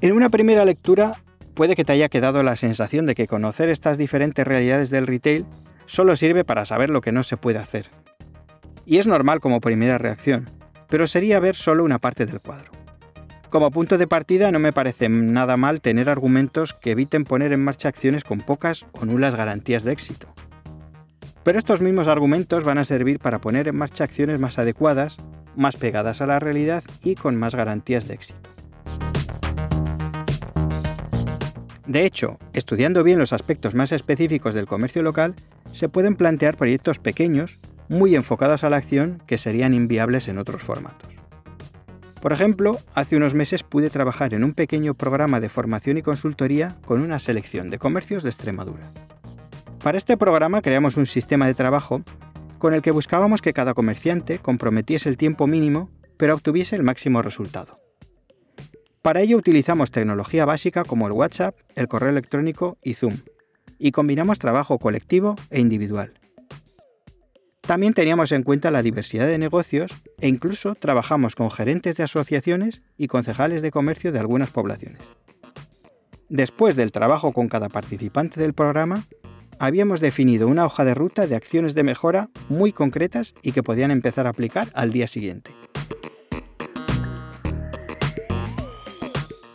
En 0.00 0.12
una 0.12 0.28
primera 0.28 0.64
lectura 0.64 1.22
puede 1.54 1.76
que 1.76 1.84
te 1.84 1.92
haya 1.92 2.08
quedado 2.08 2.42
la 2.42 2.56
sensación 2.56 3.06
de 3.06 3.14
que 3.14 3.26
conocer 3.26 3.68
estas 3.68 3.98
diferentes 3.98 4.46
realidades 4.46 4.90
del 4.90 5.06
retail 5.06 5.46
solo 5.86 6.16
sirve 6.16 6.44
para 6.44 6.64
saber 6.64 6.90
lo 6.90 7.00
que 7.00 7.12
no 7.12 7.22
se 7.22 7.36
puede 7.36 7.58
hacer. 7.58 7.86
Y 8.86 8.98
es 8.98 9.06
normal 9.06 9.40
como 9.40 9.60
primera 9.60 9.98
reacción, 9.98 10.48
pero 10.88 11.06
sería 11.06 11.40
ver 11.40 11.56
solo 11.56 11.84
una 11.84 11.98
parte 11.98 12.26
del 12.26 12.40
cuadro. 12.40 12.72
Como 13.50 13.72
punto 13.72 13.98
de 13.98 14.06
partida 14.06 14.52
no 14.52 14.60
me 14.60 14.72
parece 14.72 15.08
nada 15.08 15.56
mal 15.56 15.80
tener 15.80 16.08
argumentos 16.08 16.72
que 16.72 16.92
eviten 16.92 17.24
poner 17.24 17.52
en 17.52 17.64
marcha 17.64 17.88
acciones 17.88 18.22
con 18.22 18.40
pocas 18.40 18.86
o 18.92 19.04
nulas 19.04 19.34
garantías 19.34 19.82
de 19.82 19.92
éxito. 19.92 20.28
Pero 21.42 21.58
estos 21.58 21.80
mismos 21.80 22.06
argumentos 22.06 22.62
van 22.62 22.78
a 22.78 22.84
servir 22.84 23.18
para 23.18 23.40
poner 23.40 23.66
en 23.66 23.76
marcha 23.76 24.04
acciones 24.04 24.38
más 24.38 24.58
adecuadas, 24.58 25.18
más 25.56 25.76
pegadas 25.76 26.20
a 26.20 26.26
la 26.26 26.38
realidad 26.38 26.84
y 27.02 27.16
con 27.16 27.34
más 27.34 27.56
garantías 27.56 28.06
de 28.06 28.14
éxito. 28.14 28.50
De 31.90 32.06
hecho, 32.06 32.38
estudiando 32.52 33.02
bien 33.02 33.18
los 33.18 33.32
aspectos 33.32 33.74
más 33.74 33.90
específicos 33.90 34.54
del 34.54 34.68
comercio 34.68 35.02
local, 35.02 35.34
se 35.72 35.88
pueden 35.88 36.14
plantear 36.14 36.56
proyectos 36.56 37.00
pequeños, 37.00 37.58
muy 37.88 38.14
enfocados 38.14 38.62
a 38.62 38.70
la 38.70 38.76
acción, 38.76 39.20
que 39.26 39.38
serían 39.38 39.74
inviables 39.74 40.28
en 40.28 40.38
otros 40.38 40.62
formatos. 40.62 41.12
Por 42.22 42.32
ejemplo, 42.32 42.78
hace 42.94 43.16
unos 43.16 43.34
meses 43.34 43.64
pude 43.64 43.90
trabajar 43.90 44.34
en 44.34 44.44
un 44.44 44.52
pequeño 44.52 44.94
programa 44.94 45.40
de 45.40 45.48
formación 45.48 45.98
y 45.98 46.02
consultoría 46.02 46.76
con 46.84 47.00
una 47.00 47.18
selección 47.18 47.70
de 47.70 47.80
comercios 47.80 48.22
de 48.22 48.30
Extremadura. 48.30 48.92
Para 49.82 49.98
este 49.98 50.16
programa 50.16 50.62
creamos 50.62 50.96
un 50.96 51.06
sistema 51.06 51.48
de 51.48 51.54
trabajo 51.54 52.04
con 52.58 52.72
el 52.72 52.82
que 52.82 52.92
buscábamos 52.92 53.42
que 53.42 53.52
cada 53.52 53.74
comerciante 53.74 54.38
comprometiese 54.38 55.08
el 55.08 55.16
tiempo 55.16 55.48
mínimo, 55.48 55.90
pero 56.16 56.34
obtuviese 56.34 56.76
el 56.76 56.84
máximo 56.84 57.20
resultado. 57.20 57.80
Para 59.02 59.22
ello 59.22 59.38
utilizamos 59.38 59.90
tecnología 59.90 60.44
básica 60.44 60.84
como 60.84 61.06
el 61.06 61.12
WhatsApp, 61.12 61.56
el 61.74 61.88
correo 61.88 62.10
electrónico 62.10 62.76
y 62.82 62.94
Zoom, 62.94 63.16
y 63.78 63.92
combinamos 63.92 64.38
trabajo 64.38 64.78
colectivo 64.78 65.36
e 65.48 65.58
individual. 65.60 66.12
También 67.62 67.94
teníamos 67.94 68.30
en 68.32 68.42
cuenta 68.42 68.70
la 68.70 68.82
diversidad 68.82 69.26
de 69.26 69.38
negocios 69.38 69.92
e 70.18 70.28
incluso 70.28 70.74
trabajamos 70.74 71.34
con 71.34 71.50
gerentes 71.50 71.96
de 71.96 72.02
asociaciones 72.02 72.82
y 72.98 73.06
concejales 73.06 73.62
de 73.62 73.70
comercio 73.70 74.12
de 74.12 74.18
algunas 74.18 74.50
poblaciones. 74.50 75.00
Después 76.28 76.76
del 76.76 76.92
trabajo 76.92 77.32
con 77.32 77.48
cada 77.48 77.70
participante 77.70 78.38
del 78.38 78.52
programa, 78.52 79.04
habíamos 79.58 80.00
definido 80.00 80.46
una 80.46 80.66
hoja 80.66 80.84
de 80.84 80.94
ruta 80.94 81.26
de 81.26 81.36
acciones 81.36 81.74
de 81.74 81.84
mejora 81.84 82.28
muy 82.48 82.72
concretas 82.72 83.34
y 83.42 83.52
que 83.52 83.62
podían 83.62 83.92
empezar 83.92 84.26
a 84.26 84.30
aplicar 84.30 84.68
al 84.74 84.92
día 84.92 85.06
siguiente. 85.06 85.52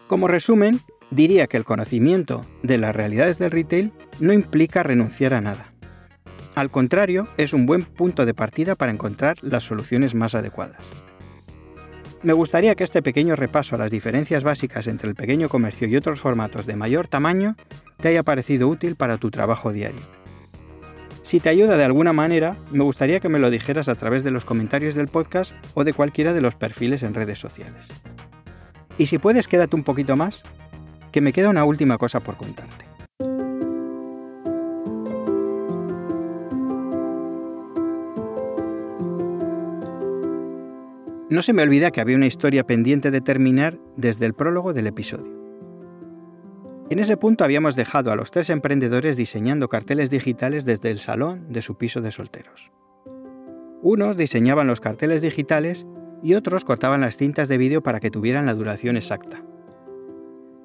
Como 0.07 0.27
resumen, 0.27 0.81
diría 1.09 1.47
que 1.47 1.57
el 1.57 1.65
conocimiento 1.65 2.45
de 2.61 2.77
las 2.77 2.95
realidades 2.95 3.39
del 3.39 3.51
retail 3.51 3.91
no 4.19 4.33
implica 4.33 4.83
renunciar 4.83 5.33
a 5.33 5.41
nada. 5.41 5.73
Al 6.53 6.69
contrario, 6.69 7.27
es 7.37 7.53
un 7.53 7.65
buen 7.65 7.83
punto 7.83 8.25
de 8.25 8.33
partida 8.33 8.75
para 8.75 8.91
encontrar 8.91 9.37
las 9.41 9.63
soluciones 9.63 10.13
más 10.13 10.35
adecuadas. 10.35 10.81
Me 12.21 12.33
gustaría 12.33 12.75
que 12.75 12.83
este 12.83 13.01
pequeño 13.01 13.35
repaso 13.35 13.75
a 13.75 13.79
las 13.79 13.91
diferencias 13.91 14.43
básicas 14.43 14.87
entre 14.87 15.09
el 15.09 15.15
pequeño 15.15 15.49
comercio 15.49 15.87
y 15.87 15.95
otros 15.95 16.19
formatos 16.19 16.65
de 16.65 16.75
mayor 16.75 17.07
tamaño 17.07 17.55
te 17.99 18.09
haya 18.09 18.23
parecido 18.23 18.67
útil 18.67 18.95
para 18.95 19.17
tu 19.17 19.31
trabajo 19.31 19.73
diario. 19.73 20.01
Si 21.23 21.39
te 21.39 21.49
ayuda 21.49 21.77
de 21.77 21.83
alguna 21.83 22.13
manera, 22.13 22.57
me 22.71 22.83
gustaría 22.83 23.19
que 23.19 23.29
me 23.29 23.39
lo 23.39 23.49
dijeras 23.49 23.89
a 23.89 23.95
través 23.95 24.23
de 24.23 24.31
los 24.31 24.45
comentarios 24.45 24.93
del 24.93 25.07
podcast 25.07 25.53
o 25.73 25.83
de 25.83 25.93
cualquiera 25.93 26.33
de 26.33 26.41
los 26.41 26.55
perfiles 26.55 27.01
en 27.03 27.15
redes 27.15 27.39
sociales. 27.39 27.87
Y 28.97 29.07
si 29.07 29.17
puedes, 29.17 29.47
quédate 29.47 29.75
un 29.75 29.83
poquito 29.83 30.15
más, 30.15 30.43
que 31.11 31.21
me 31.21 31.33
queda 31.33 31.49
una 31.49 31.65
última 31.65 31.97
cosa 31.97 32.19
por 32.19 32.35
contarte. 32.35 32.85
No 41.27 41.41
se 41.41 41.53
me 41.53 41.63
olvida 41.63 41.91
que 41.91 41.99
había 41.99 42.15
una 42.15 42.27
historia 42.27 42.65
pendiente 42.65 43.11
de 43.11 43.19
terminar 43.19 43.77
desde 43.97 44.25
el 44.25 44.33
prólogo 44.33 44.73
del 44.73 44.87
episodio. 44.87 45.33
En 46.89 46.99
ese 46.99 47.17
punto 47.17 47.43
habíamos 47.43 47.75
dejado 47.75 48.11
a 48.11 48.15
los 48.15 48.29
tres 48.31 48.49
emprendedores 48.49 49.17
diseñando 49.17 49.67
carteles 49.67 50.09
digitales 50.11 50.65
desde 50.65 50.91
el 50.91 50.99
salón 50.99 51.49
de 51.49 51.63
su 51.63 51.77
piso 51.77 51.99
de 51.99 52.11
solteros. 52.11 52.71
Unos 53.81 54.17
diseñaban 54.17 54.67
los 54.67 54.81
carteles 54.81 55.21
digitales 55.21 55.85
y 56.21 56.33
otros 56.33 56.65
cortaban 56.65 57.01
las 57.01 57.17
cintas 57.17 57.47
de 57.47 57.57
vídeo 57.57 57.83
para 57.83 57.99
que 57.99 58.11
tuvieran 58.11 58.45
la 58.45 58.53
duración 58.53 58.97
exacta. 58.97 59.43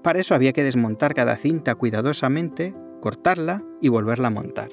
Para 0.03 0.19
eso 0.19 0.35
había 0.35 0.53
que 0.53 0.65
desmontar 0.65 1.15
cada 1.15 1.37
cinta 1.37 1.75
cuidadosamente, 1.75 2.75
cortarla 3.01 3.63
y 3.81 3.89
volverla 3.89 4.29
a 4.29 4.33
montar. 4.33 4.71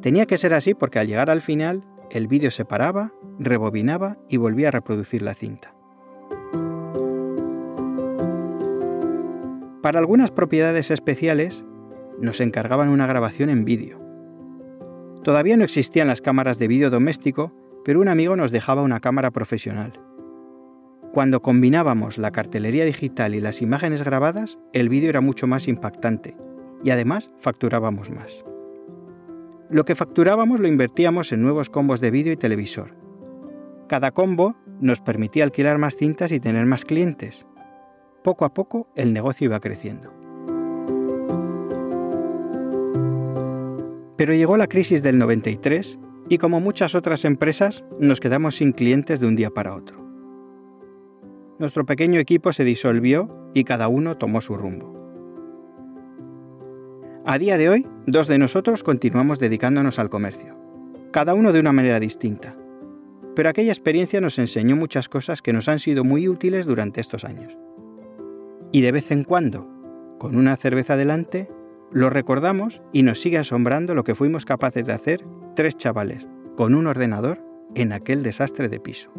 Tenía 0.00 0.26
que 0.26 0.38
ser 0.38 0.54
así 0.54 0.74
porque 0.74 0.98
al 0.98 1.06
llegar 1.06 1.30
al 1.30 1.42
final 1.42 1.84
el 2.10 2.28
vídeo 2.28 2.50
se 2.50 2.64
paraba, 2.64 3.12
rebobinaba 3.38 4.18
y 4.28 4.36
volvía 4.36 4.68
a 4.68 4.72
reproducir 4.72 5.22
la 5.22 5.34
cinta. 5.34 5.74
Para 9.82 10.00
algunas 10.00 10.32
propiedades 10.32 10.90
especiales, 10.90 11.64
nos 12.20 12.40
encargaban 12.40 12.88
una 12.88 13.06
grabación 13.06 13.50
en 13.50 13.64
vídeo. 13.64 14.00
Todavía 15.22 15.56
no 15.56 15.64
existían 15.64 16.08
las 16.08 16.20
cámaras 16.20 16.58
de 16.58 16.68
vídeo 16.68 16.90
doméstico, 16.90 17.52
pero 17.86 18.00
un 18.00 18.08
amigo 18.08 18.34
nos 18.34 18.50
dejaba 18.50 18.82
una 18.82 18.98
cámara 18.98 19.30
profesional. 19.30 19.92
Cuando 21.12 21.40
combinábamos 21.40 22.18
la 22.18 22.32
cartelería 22.32 22.84
digital 22.84 23.36
y 23.36 23.40
las 23.40 23.62
imágenes 23.62 24.02
grabadas, 24.02 24.58
el 24.72 24.88
vídeo 24.88 25.08
era 25.08 25.20
mucho 25.20 25.46
más 25.46 25.68
impactante 25.68 26.36
y 26.82 26.90
además 26.90 27.30
facturábamos 27.38 28.10
más. 28.10 28.44
Lo 29.70 29.84
que 29.84 29.94
facturábamos 29.94 30.58
lo 30.58 30.66
invertíamos 30.66 31.30
en 31.30 31.42
nuevos 31.42 31.70
combos 31.70 32.00
de 32.00 32.10
vídeo 32.10 32.32
y 32.32 32.36
televisor. 32.36 32.96
Cada 33.88 34.10
combo 34.10 34.56
nos 34.80 34.98
permitía 34.98 35.44
alquilar 35.44 35.78
más 35.78 35.94
cintas 35.94 36.32
y 36.32 36.40
tener 36.40 36.66
más 36.66 36.84
clientes. 36.84 37.46
Poco 38.24 38.44
a 38.44 38.52
poco 38.52 38.88
el 38.96 39.12
negocio 39.12 39.44
iba 39.44 39.60
creciendo. 39.60 40.12
Pero 44.16 44.34
llegó 44.34 44.56
la 44.56 44.66
crisis 44.66 45.04
del 45.04 45.18
93 45.18 46.00
y 46.28 46.38
como 46.38 46.60
muchas 46.60 46.94
otras 46.94 47.24
empresas 47.24 47.84
nos 48.00 48.20
quedamos 48.20 48.56
sin 48.56 48.72
clientes 48.72 49.20
de 49.20 49.26
un 49.26 49.36
día 49.36 49.50
para 49.50 49.74
otro. 49.74 50.04
Nuestro 51.58 51.86
pequeño 51.86 52.20
equipo 52.20 52.52
se 52.52 52.64
disolvió 52.64 53.50
y 53.54 53.64
cada 53.64 53.88
uno 53.88 54.16
tomó 54.18 54.40
su 54.40 54.56
rumbo. 54.56 54.94
A 57.24 57.38
día 57.38 57.56
de 57.58 57.68
hoy, 57.68 57.86
dos 58.06 58.28
de 58.28 58.38
nosotros 58.38 58.82
continuamos 58.82 59.38
dedicándonos 59.38 59.98
al 59.98 60.10
comercio, 60.10 60.56
cada 61.12 61.34
uno 61.34 61.52
de 61.52 61.60
una 61.60 61.72
manera 61.72 61.98
distinta. 61.98 62.56
Pero 63.34 63.48
aquella 63.48 63.72
experiencia 63.72 64.20
nos 64.20 64.38
enseñó 64.38 64.76
muchas 64.76 65.08
cosas 65.08 65.42
que 65.42 65.52
nos 65.52 65.68
han 65.68 65.78
sido 65.78 66.04
muy 66.04 66.28
útiles 66.28 66.66
durante 66.66 67.00
estos 67.00 67.24
años. 67.24 67.56
Y 68.72 68.80
de 68.80 68.92
vez 68.92 69.10
en 69.10 69.24
cuando, 69.24 69.68
con 70.18 70.36
una 70.36 70.56
cerveza 70.56 70.96
delante, 70.96 71.50
lo 71.90 72.10
recordamos 72.10 72.82
y 72.92 73.02
nos 73.02 73.20
sigue 73.20 73.38
asombrando 73.38 73.94
lo 73.94 74.04
que 74.04 74.14
fuimos 74.14 74.44
capaces 74.44 74.84
de 74.84 74.92
hacer 74.92 75.24
tres 75.56 75.76
chavales 75.76 76.28
con 76.54 76.74
un 76.74 76.86
ordenador 76.86 77.42
en 77.74 77.92
aquel 77.92 78.22
desastre 78.22 78.68
de 78.68 78.78
piso. 78.78 79.10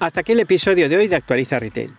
Hasta 0.00 0.20
aquí 0.20 0.32
el 0.32 0.40
episodio 0.40 0.88
de 0.88 0.96
hoy 0.96 1.08
de 1.08 1.16
Actualiza 1.16 1.58
Retail. 1.58 1.94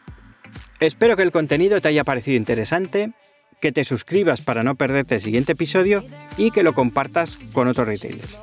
Espero 0.80 1.16
que 1.16 1.24
el 1.24 1.32
contenido 1.32 1.80
te 1.80 1.88
haya 1.88 2.04
parecido 2.04 2.36
interesante 2.36 3.14
que 3.62 3.71
te 3.71 3.86
suscribas 3.86 4.41
para 4.41 4.63
no 4.63 4.76
perderte 4.76 5.15
el 5.15 5.21
siguiente 5.21 5.54
episodio 5.54 6.04
y 6.38 6.52
que 6.52 6.63
lo 6.63 6.74
compartas 6.74 7.38
con 7.54 7.67
otros 7.67 7.88
retailers. 7.88 8.39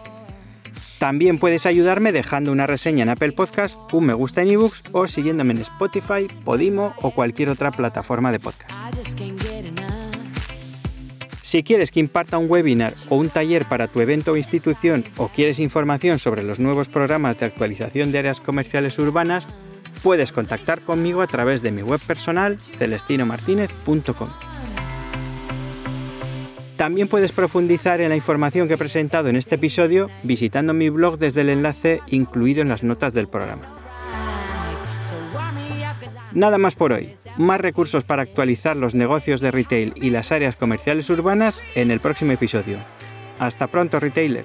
También 0.99 1.39
puedes 1.39 1.67
ayudarme 1.67 2.11
dejando 2.11 2.51
una 2.51 2.67
reseña 2.67 3.05
en 3.05 3.09
Apple 3.11 3.33
Podcast, 3.33 3.77
un 3.93 4.07
me 4.07 4.15
gusta 4.15 4.43
en 4.43 4.49
ebooks 4.49 4.83
o 4.93 5.07
siguiéndome 5.07 5.53
en 5.53 5.61
Spotify, 5.61 6.27
Podimo 6.45 6.95
o 7.03 7.13
cualquier 7.13 7.51
otra 7.51 7.71
plataforma 7.71 8.33
de 8.33 8.41
podcast. 8.41 8.73
Si 11.43 11.63
quieres 11.63 11.91
que 11.91 12.01
imparta 12.01 12.37
un 12.37 12.51
webinar 12.51 12.95
o 13.09 13.17
un 13.17 13.31
taller 13.31 13.65
para 13.65 13.87
tu 13.87 14.01
evento 14.01 14.33
o 14.33 14.37
institución 14.37 15.05
o 15.17 15.29
quieres 15.29 15.61
información 15.61 16.19
sobre 16.19 16.43
los 16.43 16.59
nuevos 16.59 16.89
programas 16.89 17.39
de 17.39 17.47
actualización 17.47 18.13
de 18.13 18.19
áreas 18.19 18.41
comerciales 18.41 18.99
urbanas, 18.99 19.47
puedes 20.03 20.33
contactar 20.33 20.81
conmigo 20.81 21.23
a 21.23 21.27
través 21.27 21.63
de 21.63 21.71
mi 21.71 21.83
web 21.83 22.01
personal 22.01 22.61
celestinomartinez.com. 22.61 24.48
También 26.79 27.09
puedes 27.09 27.33
profundizar 27.33 28.01
en 28.01 28.09
la 28.09 28.15
información 28.15 28.69
que 28.69 28.75
he 28.75 28.79
presentado 28.79 29.29
en 29.29 29.35
este 29.35 29.57
episodio 29.57 30.09
visitando 30.23 30.73
mi 30.73 30.91
blog 30.91 31.19
desde 31.19 31.41
el 31.41 31.49
enlace 31.49 32.01
incluido 32.07 32.63
en 32.63 32.69
las 32.69 32.85
notas 32.85 33.13
del 33.13 33.27
programa. 33.27 33.67
Nada 36.31 36.57
más 36.57 36.77
por 36.77 36.93
hoy. 36.93 37.15
Más 37.37 37.61
recursos 37.61 38.05
para 38.05 38.23
actualizar 38.23 38.77
los 38.77 38.95
negocios 38.95 39.41
de 39.41 39.51
retail 39.51 39.93
y 39.97 40.11
las 40.11 40.31
áreas 40.31 40.57
comerciales 40.57 41.11
urbanas 41.11 41.65
en 41.75 41.91
el 41.91 41.99
próximo 41.99 42.31
episodio. 42.31 42.79
Hasta 43.41 43.67
pronto, 43.67 43.99
retailer. 43.99 44.45